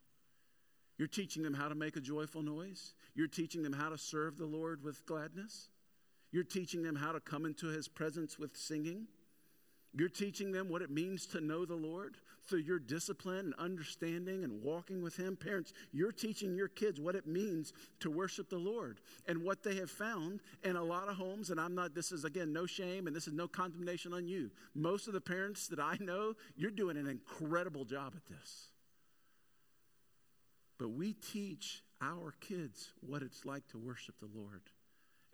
[0.98, 2.93] You're teaching them how to make a joyful noise.
[3.15, 5.67] You're teaching them how to serve the Lord with gladness.
[6.32, 9.08] You're teaching them how to come into his presence with singing.
[9.93, 12.15] You're teaching them what it means to know the Lord
[12.47, 15.36] through your discipline and understanding and walking with Him.
[15.36, 18.99] Parents, you're teaching your kids what it means to worship the Lord.
[19.27, 22.25] And what they have found in a lot of homes, and I'm not, this is
[22.25, 24.51] again no shame and this is no condemnation on you.
[24.75, 28.67] Most of the parents that I know, you're doing an incredible job at this.
[30.77, 34.62] But we teach our kids what it's like to worship the Lord.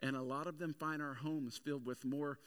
[0.02, 2.38] And a lot of them find our homes filled with more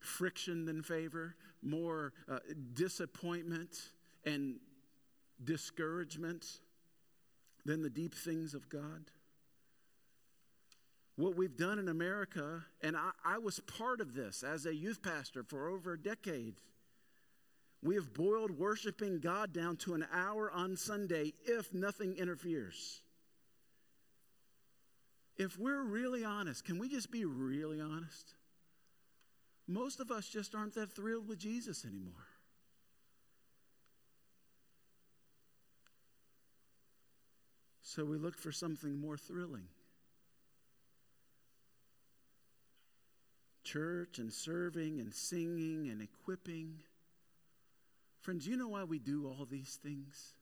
[0.00, 2.38] friction than favor, more uh,
[2.74, 3.90] disappointment
[4.26, 4.56] and
[5.42, 6.44] discouragement
[7.64, 9.10] than the deep things of God.
[11.16, 15.02] What we've done in America, and I, I was part of this as a youth
[15.02, 16.56] pastor for over a decade.
[17.82, 23.00] We have boiled worshiping God down to an hour on Sunday if nothing interferes.
[25.38, 28.34] if we're really honest, can we just be really honest?
[29.68, 32.26] Most of us just aren't that thrilled with Jesus anymore.
[37.88, 39.68] So we look for something more thrilling.
[43.62, 46.80] Church and serving and singing and equipping.
[48.22, 50.32] Friends, you know why we do all these things?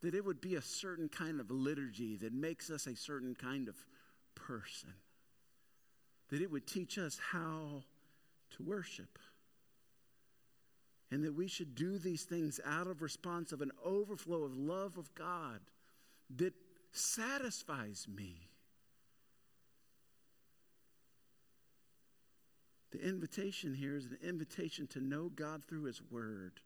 [0.00, 3.68] That it would be a certain kind of liturgy that makes us a certain kind
[3.68, 3.76] of
[4.34, 4.94] person.
[6.30, 7.82] That it would teach us how
[8.56, 9.18] to worship.
[11.10, 14.96] And that we should do these things out of response of an overflow of love
[14.96, 15.60] of God
[16.36, 16.54] that
[16.92, 18.48] satisfies me.
[22.92, 26.60] The invitation here is an invitation to know God through His Word.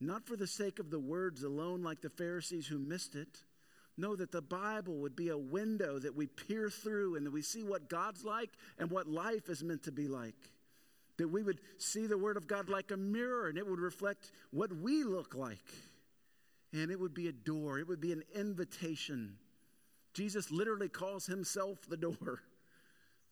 [0.00, 3.38] Not for the sake of the words alone, like the Pharisees who missed it.
[3.96, 7.42] No, that the Bible would be a window that we peer through and that we
[7.42, 10.34] see what God's like and what life is meant to be like.
[11.18, 14.32] That we would see the Word of God like a mirror and it would reflect
[14.50, 15.62] what we look like.
[16.74, 19.36] And it would be a door, it would be an invitation.
[20.12, 22.42] Jesus literally calls himself the door.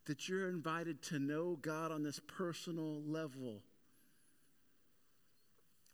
[0.06, 3.62] That you're invited to know God on this personal level.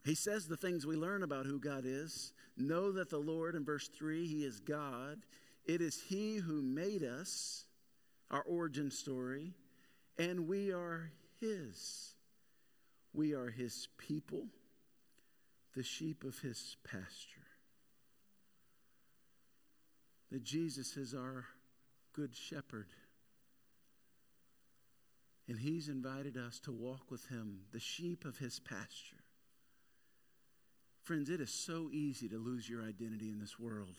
[0.03, 2.33] He says the things we learn about who God is.
[2.57, 5.19] Know that the Lord, in verse 3, He is God.
[5.67, 7.67] It is He who made us,
[8.31, 9.53] our origin story,
[10.19, 12.15] and we are His.
[13.13, 14.47] We are His people,
[15.77, 17.38] the sheep of His pasture.
[20.31, 21.47] That Jesus is our
[22.13, 22.89] good shepherd.
[25.49, 29.23] And He's invited us to walk with Him, the sheep of His pasture.
[31.09, 33.97] Friends, it is so easy to lose your identity in this world.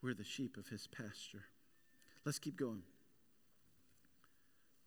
[0.00, 1.44] We're the sheep of his pasture.
[2.24, 2.82] Let's keep going.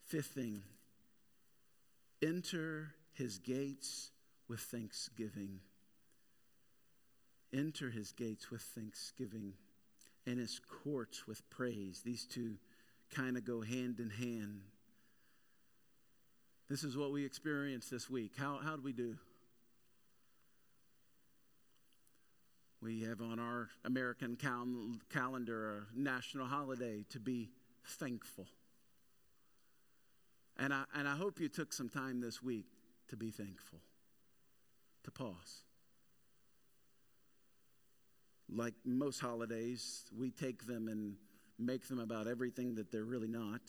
[0.08, 0.64] Fifth thing
[2.24, 4.10] enter his gates
[4.48, 5.60] with thanksgiving.
[7.54, 9.54] Enter his gates with thanksgiving
[10.26, 12.02] and his courts with praise.
[12.06, 12.58] These two
[13.14, 14.62] kind of go hand in hand.
[16.70, 18.34] This is what we experienced this week.
[18.38, 19.16] How, how did we do?
[22.82, 27.50] We have on our American cal- calendar a national holiday to be
[27.86, 28.46] thankful.
[30.58, 32.68] And I, and I hope you took some time this week
[33.08, 33.80] to be thankful,
[35.04, 35.64] to pause.
[38.52, 41.16] Like most holidays, we take them and
[41.60, 43.62] make them about everything that they're really not.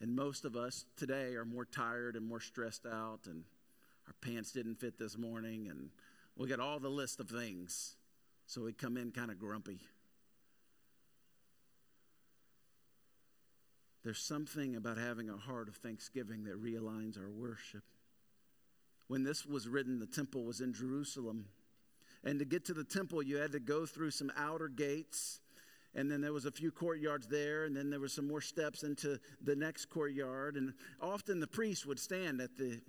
[0.00, 3.44] And most of us today are more tired and more stressed out, and
[4.06, 5.90] our pants didn't fit this morning, and
[6.36, 7.96] we got all the list of things.
[8.46, 9.80] So we come in kind of grumpy.
[14.02, 17.82] There's something about having a heart of thanksgiving that realigns our worship.
[19.08, 21.46] When this was written, the temple was in Jerusalem.
[22.24, 25.40] And to get to the temple, you had to go through some outer gates.
[25.94, 28.82] And then there was a few courtyards there, and then there were some more steps
[28.82, 30.56] into the next courtyard.
[30.56, 32.80] And often the priest would stand at the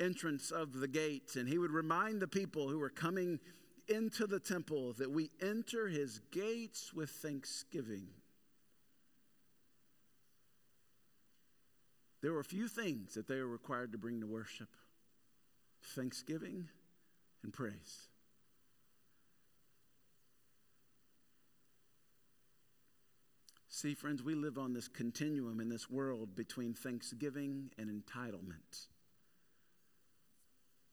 [0.00, 3.38] entrance of the gates, and he would remind the people who were coming
[3.88, 8.08] into the temple that we enter his gates with thanksgiving.
[12.22, 14.70] There were a few things that they were required to bring to worship
[15.94, 16.68] thanksgiving
[17.42, 18.08] and praise.
[23.76, 28.86] See, friends, we live on this continuum in this world between thanksgiving and entitlement.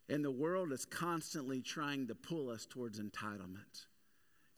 [0.10, 3.86] And the world is constantly trying to pull us towards entitlement.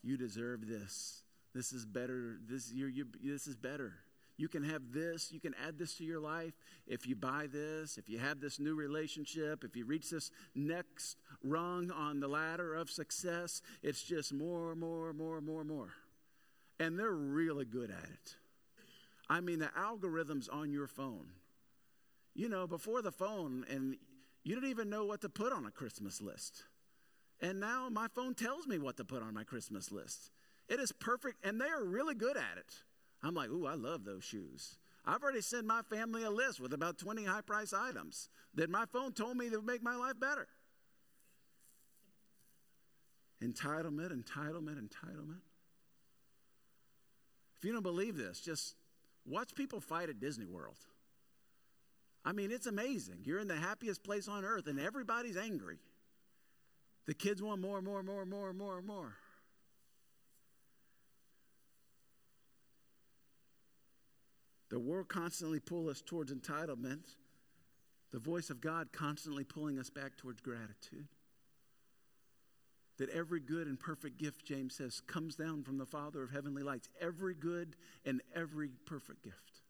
[0.02, 1.22] You deserve this.
[1.54, 2.38] This is better.
[2.48, 3.92] This, you're, you're, this is better.
[4.38, 5.30] You can have this.
[5.34, 6.54] You can add this to your life
[6.88, 11.18] if you buy this, if you have this new relationship, if you reach this next
[11.44, 13.62] rung on the ladder of success.
[13.82, 15.94] It's just more, more, more, more, more.
[16.80, 18.36] And they're really good at it.
[19.30, 21.28] I mean, the algorithms on your phone.
[22.36, 23.96] You know, before the phone, and
[24.44, 26.64] you didn't even know what to put on a Christmas list.
[27.40, 30.32] And now my phone tells me what to put on my Christmas list.
[30.68, 32.74] It is perfect, and they are really good at it.
[33.22, 34.78] I'm like, ooh, I love those shoes.
[35.06, 38.86] I've already sent my family a list with about 20 high price items that my
[38.86, 40.48] phone told me that would make my life better.
[43.44, 45.42] Entitlement, entitlement, entitlement.
[47.64, 48.76] If you don't believe this, just
[49.26, 50.76] watch people fight at Disney World.
[52.26, 53.20] I mean, it's amazing.
[53.24, 55.78] You're in the happiest place on earth and everybody's angry.
[57.06, 59.16] The kids want more, more, more, more, more, more.
[64.70, 67.16] The world constantly pulls us towards entitlement.
[68.12, 71.08] The voice of God constantly pulling us back towards gratitude.
[72.98, 76.62] That every good and perfect gift, James says, comes down from the Father of heavenly
[76.62, 76.90] lights.
[77.02, 77.76] Every good
[78.06, 79.62] and every perfect gift.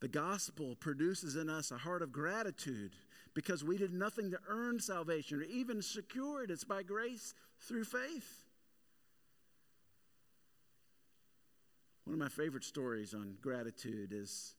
[0.00, 2.96] The gospel produces in us a heart of gratitude
[3.34, 6.50] because we did nothing to earn salvation or even secure it.
[6.50, 8.46] It's by grace through faith.
[12.04, 14.54] One of my favorite stories on gratitude is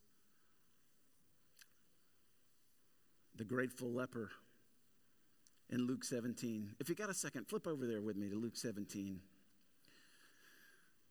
[3.41, 4.29] the grateful leper
[5.71, 6.75] in Luke 17.
[6.79, 9.19] If you got a second, flip over there with me to Luke 17.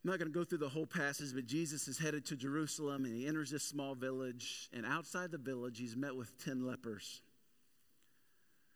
[0.03, 3.03] I'm not going to go through the whole passage, but Jesus is headed to Jerusalem
[3.03, 4.69] and he enters this small village.
[4.71, 7.21] And outside the village, he's met with 10 lepers.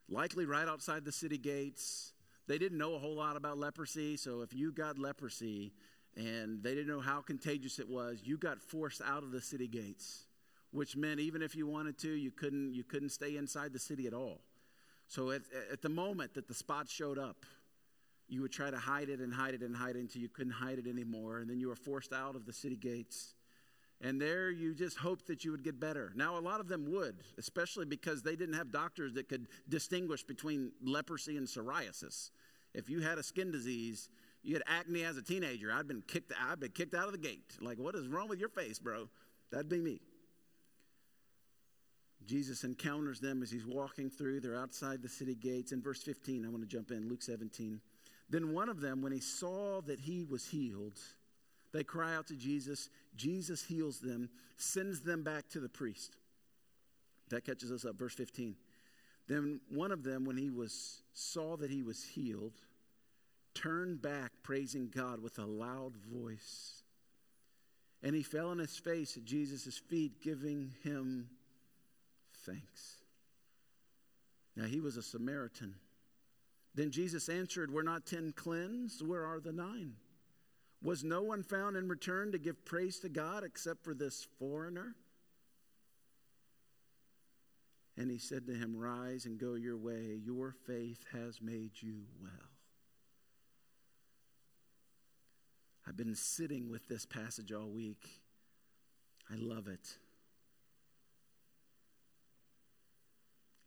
[0.09, 2.11] Likely right outside the city gates.
[2.49, 5.71] They didn't know a whole lot about leprosy, so if you got leprosy
[6.17, 9.69] and they didn't know how contagious it was, you got forced out of the city
[9.69, 10.24] gates,
[10.75, 14.07] which meant even if you wanted to, you couldn't, you couldn't stay inside the city
[14.07, 14.41] at all.
[15.07, 17.45] So at, at the moment that the spot showed up,
[18.27, 20.51] you would try to hide it and hide it and hide it until you couldn't
[20.51, 21.37] hide it anymore.
[21.37, 23.35] And then you were forced out of the city gates.
[24.01, 26.11] And there you just hoped that you would get better.
[26.15, 30.23] Now, a lot of them would, especially because they didn't have doctors that could distinguish
[30.23, 32.31] between leprosy and psoriasis.
[32.73, 34.09] If you had a skin disease,
[34.43, 37.17] you had acne as a teenager, I'd been kicked, I'd been kicked out of the
[37.17, 37.55] gate.
[37.61, 39.07] Like, what is wrong with your face, bro?
[39.51, 40.01] That'd be me.
[42.25, 44.39] Jesus encounters them as he's walking through.
[44.39, 45.71] They're outside the city gates.
[45.71, 47.79] In verse 15, I want to jump in, Luke 17.
[48.29, 50.99] Then one of them, when he saw that he was healed,
[51.73, 52.89] they cry out to Jesus.
[53.15, 56.15] Jesus heals them, sends them back to the priest.
[57.29, 57.97] That catches us up.
[57.97, 58.55] Verse 15.
[59.27, 62.53] Then one of them, when he was saw that he was healed,
[63.53, 66.83] turned back, praising God with a loud voice.
[68.03, 71.29] And he fell on his face at Jesus' feet, giving him
[72.45, 73.01] thanks.
[74.55, 75.75] Now he was a Samaritan.
[76.73, 79.05] Then Jesus answered, Were not ten cleansed?
[79.05, 79.93] Where are the nine?
[80.81, 84.95] Was no one found in return to give praise to God except for this foreigner?
[87.97, 90.19] And he said to him, Rise and go your way.
[90.23, 92.31] Your faith has made you well.
[95.87, 98.21] I've been sitting with this passage all week.
[99.31, 99.97] I love it.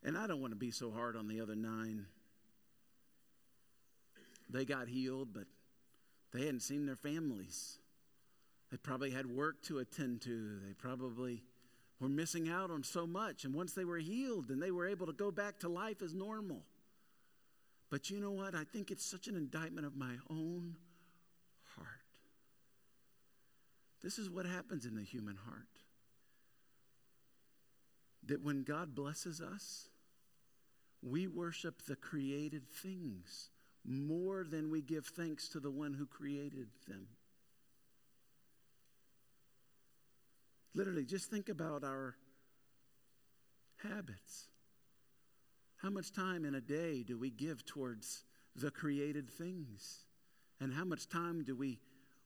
[0.03, 2.05] And I don't want to be so hard on the other nine.
[4.49, 5.45] They got healed, but
[6.31, 7.77] they hadn't seen their families.
[8.71, 10.59] They probably had work to attend to.
[10.65, 11.43] They probably
[11.99, 13.43] were missing out on so much.
[13.43, 16.13] And once they were healed, and they were able to go back to life as
[16.13, 16.61] normal.
[17.89, 18.55] But you know what?
[18.55, 20.75] I think it's such an indictment of my own
[21.75, 21.87] heart.
[24.01, 25.67] This is what happens in the human heart.
[28.25, 29.89] That when God blesses us,
[31.01, 33.49] we worship the created things
[33.85, 37.07] more than we give thanks to the one who created them.
[40.75, 42.15] Literally, just think about our
[43.77, 44.47] habits.
[45.77, 50.05] How much time in a day do we give towards the created things?
[50.59, 51.79] And how much time do we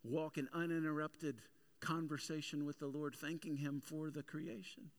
[0.04, 1.42] walk in uninterrupted
[1.80, 4.90] conversation with the Lord, thanking Him for the creation?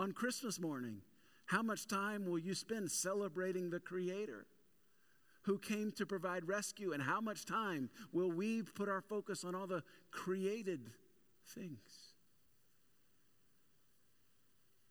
[0.00, 1.02] On Christmas morning,
[1.44, 4.46] how much time will you spend celebrating the Creator?
[5.44, 9.54] who came to provide rescue, and how much time will we put our focus on
[9.54, 10.90] all the created
[11.54, 12.12] things?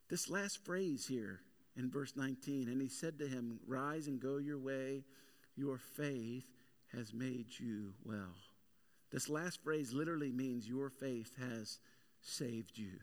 [0.09, 1.41] This last phrase here
[1.77, 5.03] in verse 19, and he said to him, Rise and go your way,
[5.55, 6.47] your faith
[6.93, 8.35] has made you well.
[9.11, 11.77] This last phrase literally means your faith has
[12.21, 12.99] saved you.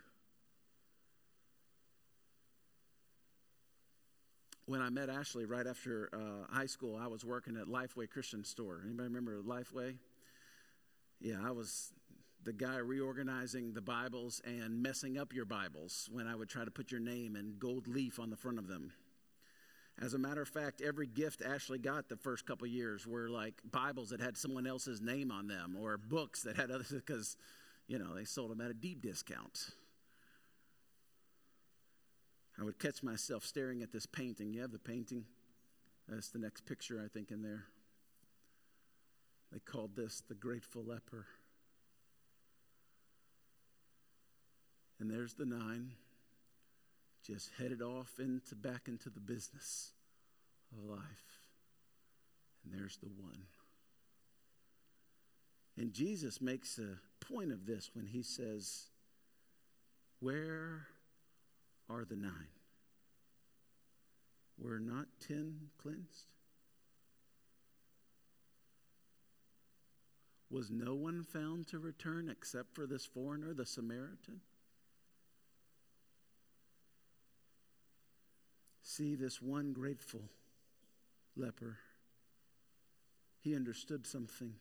[4.66, 8.44] When I met Ashley right after uh, high school, I was working at Lifeway Christian
[8.44, 8.80] Store.
[8.84, 9.96] Anybody remember Lifeway?
[11.20, 11.92] Yeah, I was
[12.44, 16.70] the guy reorganizing the Bibles and messing up your Bibles when I would try to
[16.70, 18.92] put your name and gold leaf on the front of them.
[20.02, 23.54] As a matter of fact, every gift Ashley got the first couple years were like
[23.70, 27.36] Bibles that had someone else's name on them or books that had others because,
[27.86, 29.70] you know, they sold them at a deep discount.
[32.58, 34.52] I would catch myself staring at this painting.
[34.52, 35.24] You have the painting?
[36.08, 37.64] That's the next picture, I think, in there.
[39.52, 41.26] They called this the Grateful Leper.
[44.98, 45.92] And there's the nine,
[47.26, 49.92] just headed off into back into the business
[50.72, 51.00] of life.
[52.64, 53.42] And there's the one.
[55.76, 58.86] And Jesus makes a point of this when he says,
[60.20, 60.86] Where
[61.88, 62.48] are the nine?
[64.58, 66.26] Were not ten cleansed?
[70.50, 74.40] Was no one found to return except for this foreigner, the Samaritan?
[78.82, 80.22] See, this one grateful
[81.36, 81.78] leper,
[83.40, 84.54] he understood something.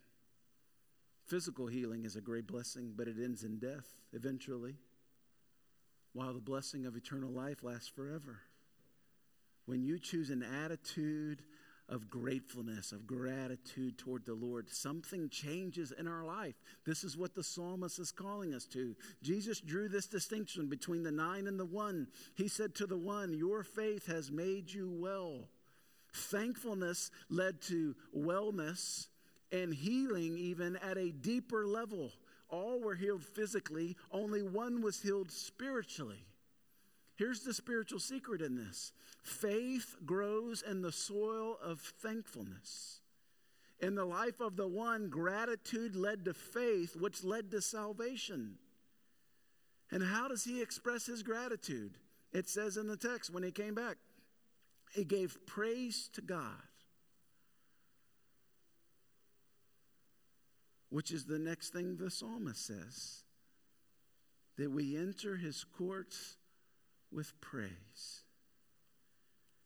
[1.26, 4.76] Physical healing is a great blessing, but it ends in death eventually,
[6.16, 8.40] while the blessing of eternal life lasts forever.
[9.66, 11.44] When you choose an attitude
[11.88, 14.70] of gratefulness, of gratitude toward the Lord.
[14.70, 16.56] Something changes in our life.
[16.86, 18.96] This is what the psalmist is calling us to.
[19.22, 22.08] Jesus drew this distinction between the nine and the one.
[22.34, 25.48] He said to the one, Your faith has made you well.
[26.12, 29.08] Thankfulness led to wellness
[29.52, 32.12] and healing, even at a deeper level.
[32.50, 36.26] All were healed physically, only one was healed spiritually.
[37.16, 38.92] Here's the spiritual secret in this
[39.24, 43.00] faith grows in the soil of thankfulness.
[43.80, 48.58] In the life of the one, gratitude led to faith, which led to salvation.
[49.92, 51.98] And how does he express his gratitude?
[52.32, 53.98] It says in the text when he came back,
[54.94, 56.62] he gave praise to God,
[60.96, 63.24] which is the next thing the psalmist says
[64.58, 66.38] that we enter his courts
[67.12, 68.24] with praise.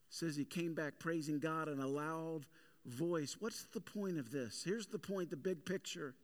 [0.10, 2.48] says he came back praising God in a loud
[2.84, 3.38] voice.
[3.40, 4.64] What's the point of this?
[4.66, 6.16] Here's the point, the big picture.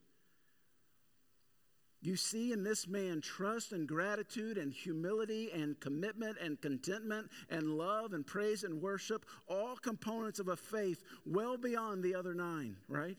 [2.02, 7.78] You see in this man trust and gratitude and humility and commitment and contentment and
[7.78, 12.78] love and praise and worship, all components of a faith well beyond the other nine,
[12.90, 13.18] right?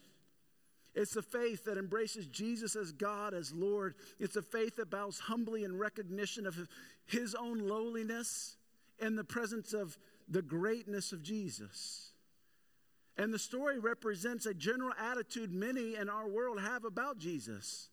[0.97, 3.95] It's a faith that embraces Jesus as God, as Lord.
[4.19, 6.57] It's a faith that bows humbly in recognition of
[7.05, 8.57] his own lowliness
[8.99, 12.13] in the presence of the greatness of Jesus.
[13.19, 17.91] And the story represents a general attitude many in our world have about Jesus.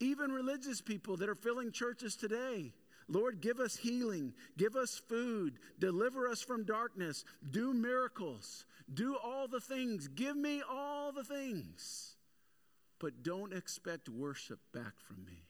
[0.00, 2.72] Even religious people that are filling churches today.
[3.08, 9.48] Lord, give us healing, give us food, deliver us from darkness, do miracles, do all
[9.48, 12.16] the things, give me all the things.
[12.98, 15.42] But don't expect worship back from me.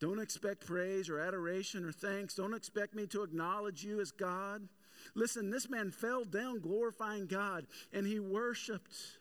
[0.00, 2.34] Don't expect praise or adoration or thanks.
[2.34, 4.68] Don't expect me to acknowledge you as God.
[5.14, 9.17] Listen, this man fell down glorifying God and he worshiped.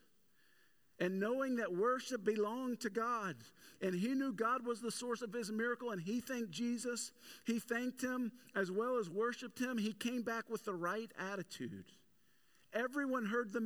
[0.99, 3.35] And knowing that worship belonged to God,
[3.81, 7.11] and he knew God was the source of his miracle, and he thanked Jesus,
[7.45, 11.85] he thanked him as well as worshiped him, he came back with the right attitude.
[12.73, 13.61] Everyone heard the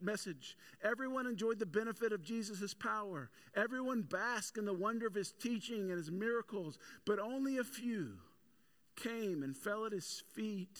[0.00, 0.56] message.
[0.82, 3.30] Everyone enjoyed the benefit of Jesus' power.
[3.54, 6.78] Everyone basked in the wonder of his teaching and his miracles.
[7.06, 8.18] But only a few
[8.96, 10.78] came and fell at his feet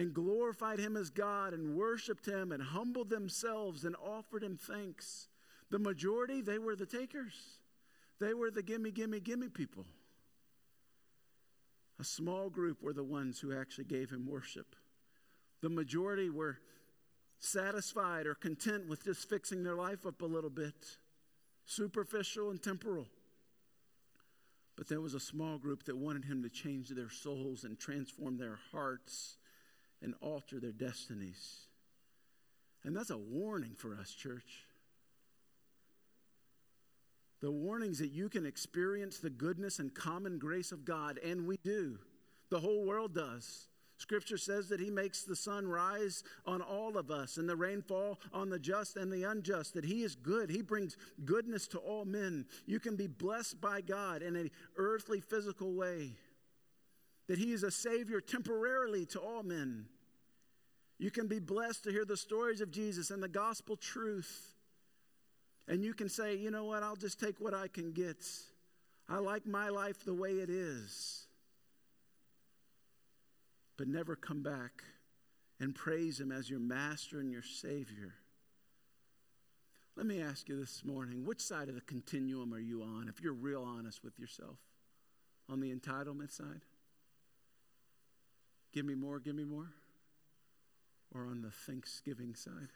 [0.00, 5.28] and glorified him as God and worshiped him and humbled themselves and offered him thanks.
[5.70, 7.34] The majority, they were the takers.
[8.18, 9.84] They were the gimme, gimme, gimme people.
[12.00, 14.74] A small group were the ones who actually gave him worship.
[15.60, 16.56] The majority were
[17.38, 20.96] satisfied or content with just fixing their life up a little bit,
[21.66, 23.06] superficial and temporal.
[24.76, 28.38] But there was a small group that wanted him to change their souls and transform
[28.38, 29.36] their hearts
[30.02, 31.66] and alter their destinies.
[32.84, 34.64] And that's a warning for us, church.
[37.40, 41.58] The warnings that you can experience the goodness and common grace of God, and we
[41.64, 41.98] do.
[42.50, 43.66] The whole world does.
[43.96, 48.18] Scripture says that He makes the sun rise on all of us and the rainfall
[48.32, 50.50] on the just and the unjust, that He is good.
[50.50, 50.96] He brings
[51.26, 52.46] goodness to all men.
[52.66, 56.12] You can be blessed by God in an earthly, physical way,
[57.30, 59.86] that He is a Savior temporarily to all men.
[60.98, 64.52] You can be blessed to hear the stories of Jesus and the gospel truth.
[65.68, 68.26] And you can say, you know what, I'll just take what I can get.
[69.08, 71.28] I like my life the way it is
[73.76, 74.82] but never come back
[75.60, 78.12] and praise Him as your master and your Savior.
[79.96, 83.22] Let me ask you this morning which side of the continuum are you on, if
[83.22, 84.58] you're real honest with yourself?
[85.48, 86.62] On the entitlement side?
[88.72, 89.70] Give me more, give me more?
[91.14, 92.68] Or on the thanksgiving side?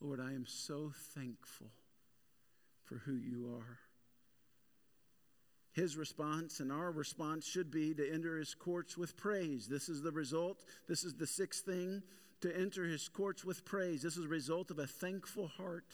[0.00, 1.68] Lord, I am so thankful
[2.82, 3.78] for who you are.
[5.72, 9.66] His response and our response should be to enter his courts with praise.
[9.66, 10.64] This is the result.
[10.88, 12.02] This is the sixth thing
[12.42, 14.02] to enter his courts with praise.
[14.02, 15.92] This is a result of a thankful heart.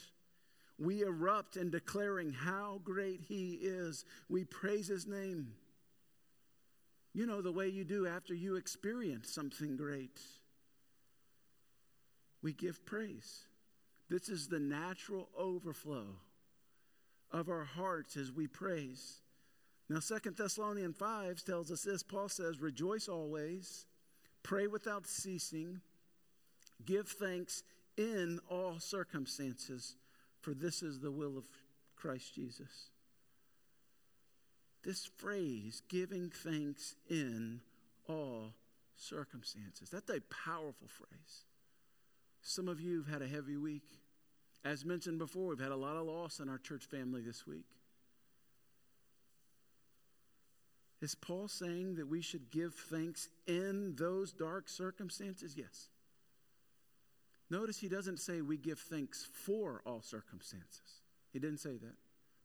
[0.81, 4.07] We erupt in declaring how great He is.
[4.31, 5.53] We praise His name.
[7.13, 10.21] You know, the way you do after you experience something great.
[12.43, 13.47] We give praise.
[14.09, 16.07] This is the natural overflow
[17.31, 19.21] of our hearts as we praise.
[19.89, 22.03] Now, Second Thessalonians 5 tells us this.
[22.03, 23.87] Paul says, Rejoice always,
[24.43, 25.81] pray without ceasing,
[26.87, 27.63] give thanks
[27.97, 29.97] in all circumstances,
[30.41, 31.45] for this is the will of
[31.97, 32.91] Christ Jesus.
[34.83, 37.61] This phrase, giving thanks in
[38.09, 38.55] all
[38.97, 41.45] circumstances, that's a powerful phrase.
[42.43, 43.85] Some of you have had a heavy week.
[44.65, 47.67] As mentioned before, we've had a lot of loss in our church family this week.
[51.03, 55.55] Is Paul saying that we should give thanks in those dark circumstances?
[55.57, 55.89] Yes.
[57.49, 61.03] Notice he doesn't say we give thanks for all circumstances.
[61.33, 61.97] He didn't say that.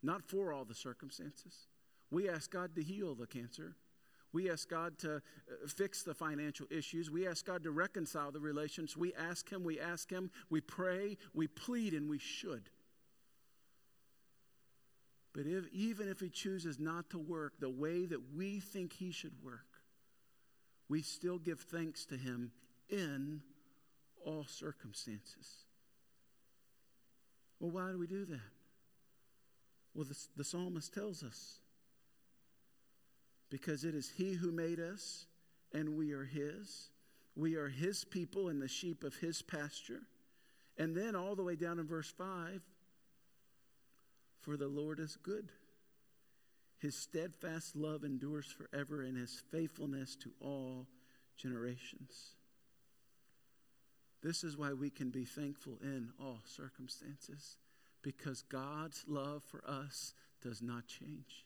[0.01, 1.67] Not for all the circumstances.
[2.11, 3.75] We ask God to heal the cancer.
[4.35, 5.19] We ask God to uh,
[5.67, 7.09] fix the financial issues.
[7.09, 8.97] We ask God to reconcile the relations.
[8.97, 12.69] We ask Him, we ask Him, we pray, we plead, and we should.
[15.33, 19.11] But if, even if He chooses not to work the way that we think He
[19.11, 19.67] should work,
[20.89, 22.51] we still give thanks to Him
[22.89, 23.41] in
[24.25, 25.63] all circumstances.
[27.59, 28.51] Well, why do we do that?
[29.93, 31.59] Well, the, the psalmist tells us
[33.49, 35.25] because it is He who made us,
[35.73, 36.89] and we are His.
[37.35, 40.01] We are His people and the sheep of His pasture.
[40.77, 42.61] And then all the way down in verse 5
[44.41, 45.49] For the Lord is good.
[46.79, 50.87] His steadfast love endures forever, and His faithfulness to all
[51.37, 52.35] generations.
[54.21, 57.57] This is why we can be thankful in all circumstances,
[58.01, 61.45] because God's love for us does not change.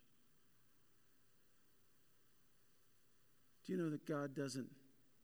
[3.70, 4.65] Do you know that God doesn't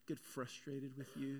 [0.08, 1.40] get frustrated with you?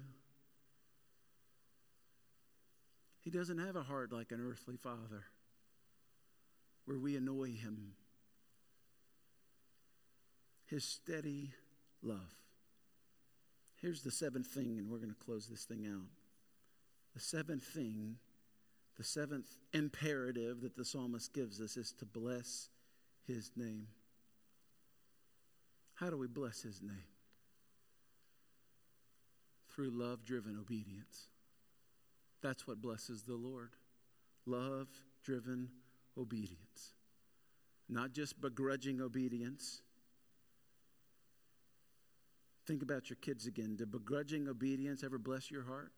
[3.22, 5.24] He doesn't have a heart like an earthly father
[6.86, 7.92] where we annoy him.
[10.66, 11.52] His steady
[12.02, 12.34] love.
[13.80, 16.08] Here's the seventh thing, and we're going to close this thing out.
[17.14, 18.16] The seventh thing,
[18.98, 22.70] the seventh imperative that the psalmist gives us is to bless
[23.28, 23.90] his name.
[25.96, 27.08] How do we bless his name?
[29.70, 31.28] Through love driven obedience.
[32.42, 33.72] That's what blesses the Lord.
[34.46, 34.88] Love
[35.24, 35.70] driven
[36.18, 36.94] obedience.
[37.90, 39.82] Not just begrudging obedience.
[42.68, 43.76] Think about your kids again.
[43.76, 45.92] Did begrudging obedience ever bless your heart?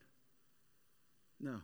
[1.40, 1.62] No.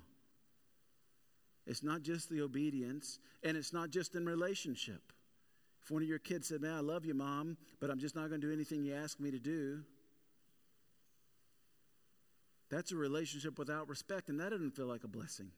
[1.66, 5.13] It's not just the obedience, and it's not just in relationship.
[5.84, 8.30] If one of your kids said, Man, I love you, mom, but I'm just not
[8.30, 9.82] going to do anything you ask me to do,
[12.70, 15.52] that's a relationship without respect, and that doesn't feel like a blessing.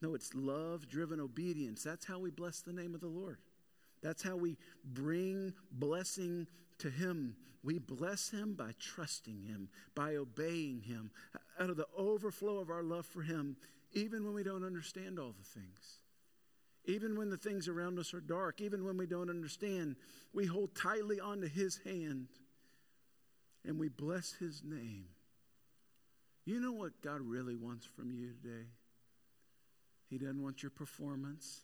[0.00, 1.84] No, it's love driven obedience.
[1.84, 3.38] That's how we bless the name of the Lord.
[4.02, 6.48] That's how we bring blessing
[6.78, 7.36] to Him.
[7.62, 11.12] We bless Him by trusting Him, by obeying Him,
[11.60, 13.56] out of the overflow of our love for Him,
[13.92, 16.01] even when we don't understand all the things.
[16.84, 19.96] Even when the things around us are dark, even when we don't understand,
[20.32, 22.28] we hold tightly onto His hand
[23.64, 25.06] and we bless His name.
[26.44, 28.66] You know what God really wants from you today?
[30.10, 31.60] He doesn't want your performance,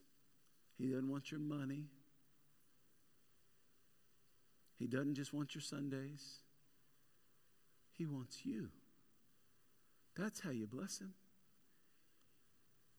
[0.78, 1.86] He doesn't want your money,
[4.78, 6.36] He doesn't just want your Sundays,
[7.92, 8.68] He wants you.
[10.16, 11.14] That's how you bless Him.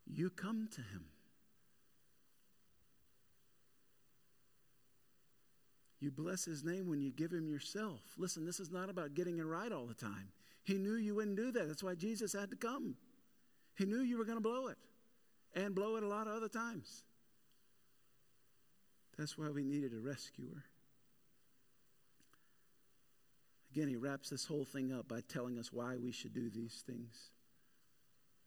[0.05, 1.05] You come to Him.
[5.99, 8.01] You bless his name when you give him yourself.
[8.17, 10.31] Listen, this is not about getting it right all the time.
[10.63, 11.67] He knew you wouldn't do that.
[11.67, 12.95] That's why Jesus had to come.
[13.75, 14.77] He knew you were going to blow it
[15.53, 17.03] and blow it a lot of other times.
[19.17, 20.63] That's why we needed a rescuer.
[23.71, 26.83] Again, he wraps this whole thing up by telling us why we should do these
[26.87, 27.31] things.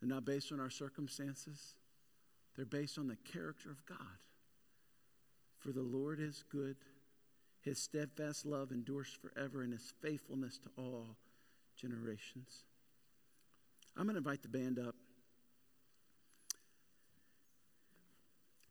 [0.01, 1.75] They're not based on our circumstances,
[2.57, 3.99] they're based on the character of God.
[5.59, 6.77] For the Lord is good
[7.63, 11.17] his steadfast love endures forever, and his faithfulness to all
[11.77, 12.65] generations.
[13.97, 14.95] I'm going to invite the band up.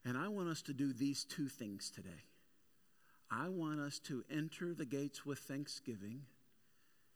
[0.04, 2.26] And I want us to do these two things today.
[3.30, 6.24] I want us to enter the gates with thanksgiving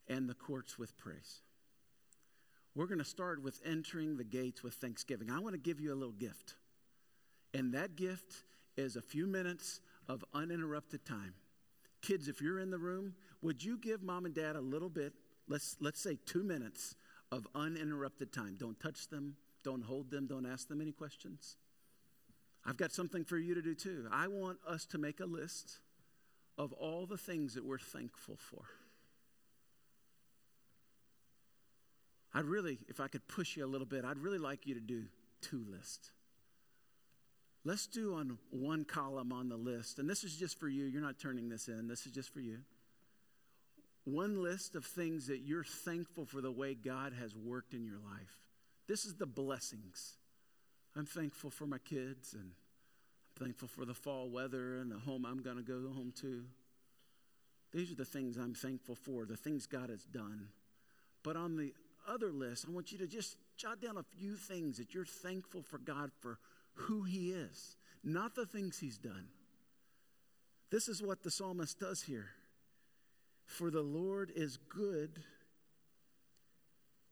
[0.08, 1.40] and the courts with praise.
[2.74, 5.30] We're going to start with entering the gates with thanksgiving.
[5.30, 6.54] I want to give you a little gift.
[7.52, 8.44] And that gift
[8.76, 11.34] is a few minutes of uninterrupted time.
[12.02, 15.12] Kids, if you're in the room, would you give mom and dad a little bit,
[15.48, 16.94] let's, let's say two minutes
[17.32, 18.56] of uninterrupted time?
[18.58, 21.56] Don't touch them, don't hold them, don't ask them any questions.
[22.64, 24.08] I've got something for you to do too.
[24.12, 25.78] I want us to make a list
[26.58, 28.62] of all the things that we're thankful for.
[32.34, 34.80] I'd really, if I could push you a little bit, I'd really like you to
[34.80, 35.04] do
[35.40, 36.10] two lists.
[37.66, 40.84] Let's do on one column on the list, and this is just for you.
[40.84, 42.58] You're not turning this in, this is just for you.
[44.04, 47.98] One list of things that you're thankful for the way God has worked in your
[47.98, 48.46] life.
[48.86, 50.12] This is the blessings.
[50.94, 55.26] I'm thankful for my kids, and I'm thankful for the fall weather and the home
[55.26, 56.44] I'm going to go home to.
[57.72, 60.50] These are the things I'm thankful for, the things God has done.
[61.24, 61.72] But on the
[62.06, 65.62] other list, I want you to just jot down a few things that you're thankful
[65.62, 66.38] for God for
[66.76, 69.26] who He is, not the things He's done.
[70.70, 72.30] This is what the psalmist does here.
[73.46, 75.22] For the Lord is good.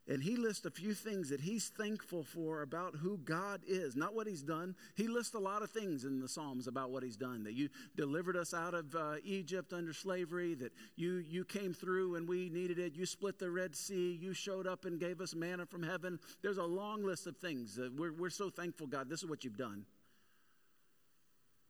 [0.06, 4.14] And he lists a few things that he's thankful for about who God is, not
[4.14, 4.74] what he's done.
[4.96, 7.70] He lists a lot of things in the Psalms about what he's done that you
[7.96, 12.50] delivered us out of uh, Egypt under slavery, that you, you came through when we
[12.50, 15.82] needed it, you split the Red Sea, you showed up and gave us manna from
[15.82, 16.18] heaven.
[16.42, 19.42] There's a long list of things that we're, we're so thankful, God, this is what
[19.42, 19.86] you've done.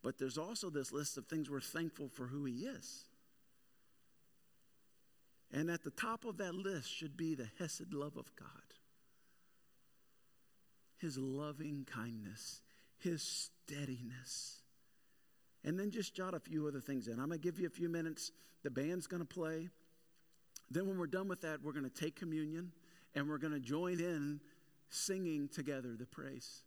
[0.02, 3.04] But there's also this list of things we're thankful for who he is.
[5.54, 8.48] And at the top of that list should be the Hesed love of God
[10.98, 12.60] His loving kindness,
[12.98, 14.62] His steadiness.
[15.62, 17.14] And then just jot a few other things in.
[17.14, 18.32] I'm going to give you a few minutes.
[18.64, 19.70] The band's going to play.
[20.70, 22.72] Then, when we're done with that, we're going to take communion
[23.14, 24.40] and we're going to join in
[24.90, 26.64] singing together the praise.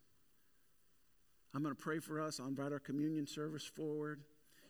[1.53, 2.39] I'm going to pray for us.
[2.39, 4.21] I'll invite our communion service forward.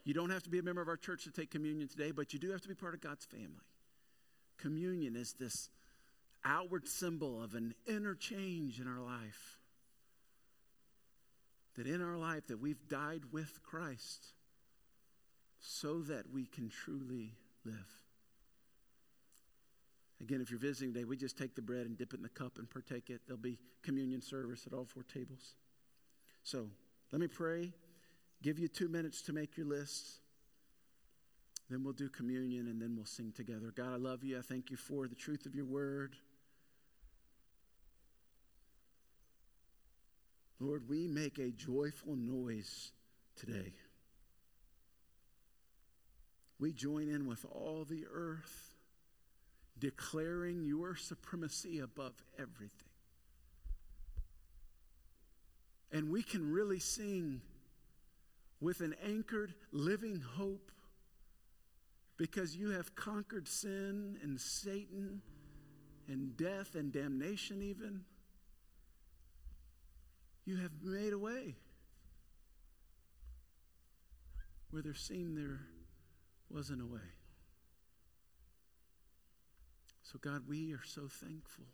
[0.05, 2.34] You don't have to be a member of our church to take communion today, but
[2.34, 3.63] you do have to be part of God's family.
[4.57, 5.69] Communion is this
[6.43, 9.57] outward symbol of an inner change in our life.
[11.75, 14.27] That in our life that we've died with Christ
[15.59, 17.33] so that we can truly
[17.65, 17.73] live.
[20.19, 22.29] Again, if you're visiting today, we just take the bread and dip it in the
[22.29, 23.21] cup and partake it.
[23.27, 25.53] There'll be communion service at all four tables.
[26.43, 26.69] So
[27.11, 27.71] let me pray,
[28.41, 30.19] give you two minutes to make your lists.
[31.70, 33.74] Then we'll do communion and then we'll sing together.
[33.76, 34.38] God, I love you.
[34.38, 36.15] I thank you for the truth of your word.
[40.59, 42.91] Lord, we make a joyful noise
[43.36, 43.74] today.
[46.59, 48.76] We join in with all the earth,
[49.78, 52.72] declaring your supremacy above everything.
[55.91, 57.41] And we can really sing
[58.59, 60.72] with an anchored, living hope
[62.18, 65.22] because you have conquered sin and Satan
[66.07, 68.01] and death and damnation, even.
[70.45, 71.55] You have made a way
[74.72, 75.61] where there seemed there
[76.49, 76.99] wasn't a way.
[80.03, 81.65] So, God, we are so thankful.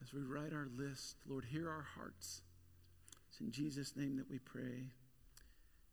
[0.00, 2.42] As we write our list, Lord, hear our hearts.
[3.28, 4.92] It's in Jesus' name that we pray.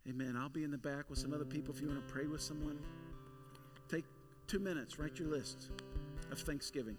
[0.07, 0.37] Amen.
[0.37, 2.41] I'll be in the back with some other people if you want to pray with
[2.41, 2.77] someone.
[3.89, 4.05] Take
[4.47, 5.69] two minutes, write your list
[6.31, 6.97] of thanksgiving.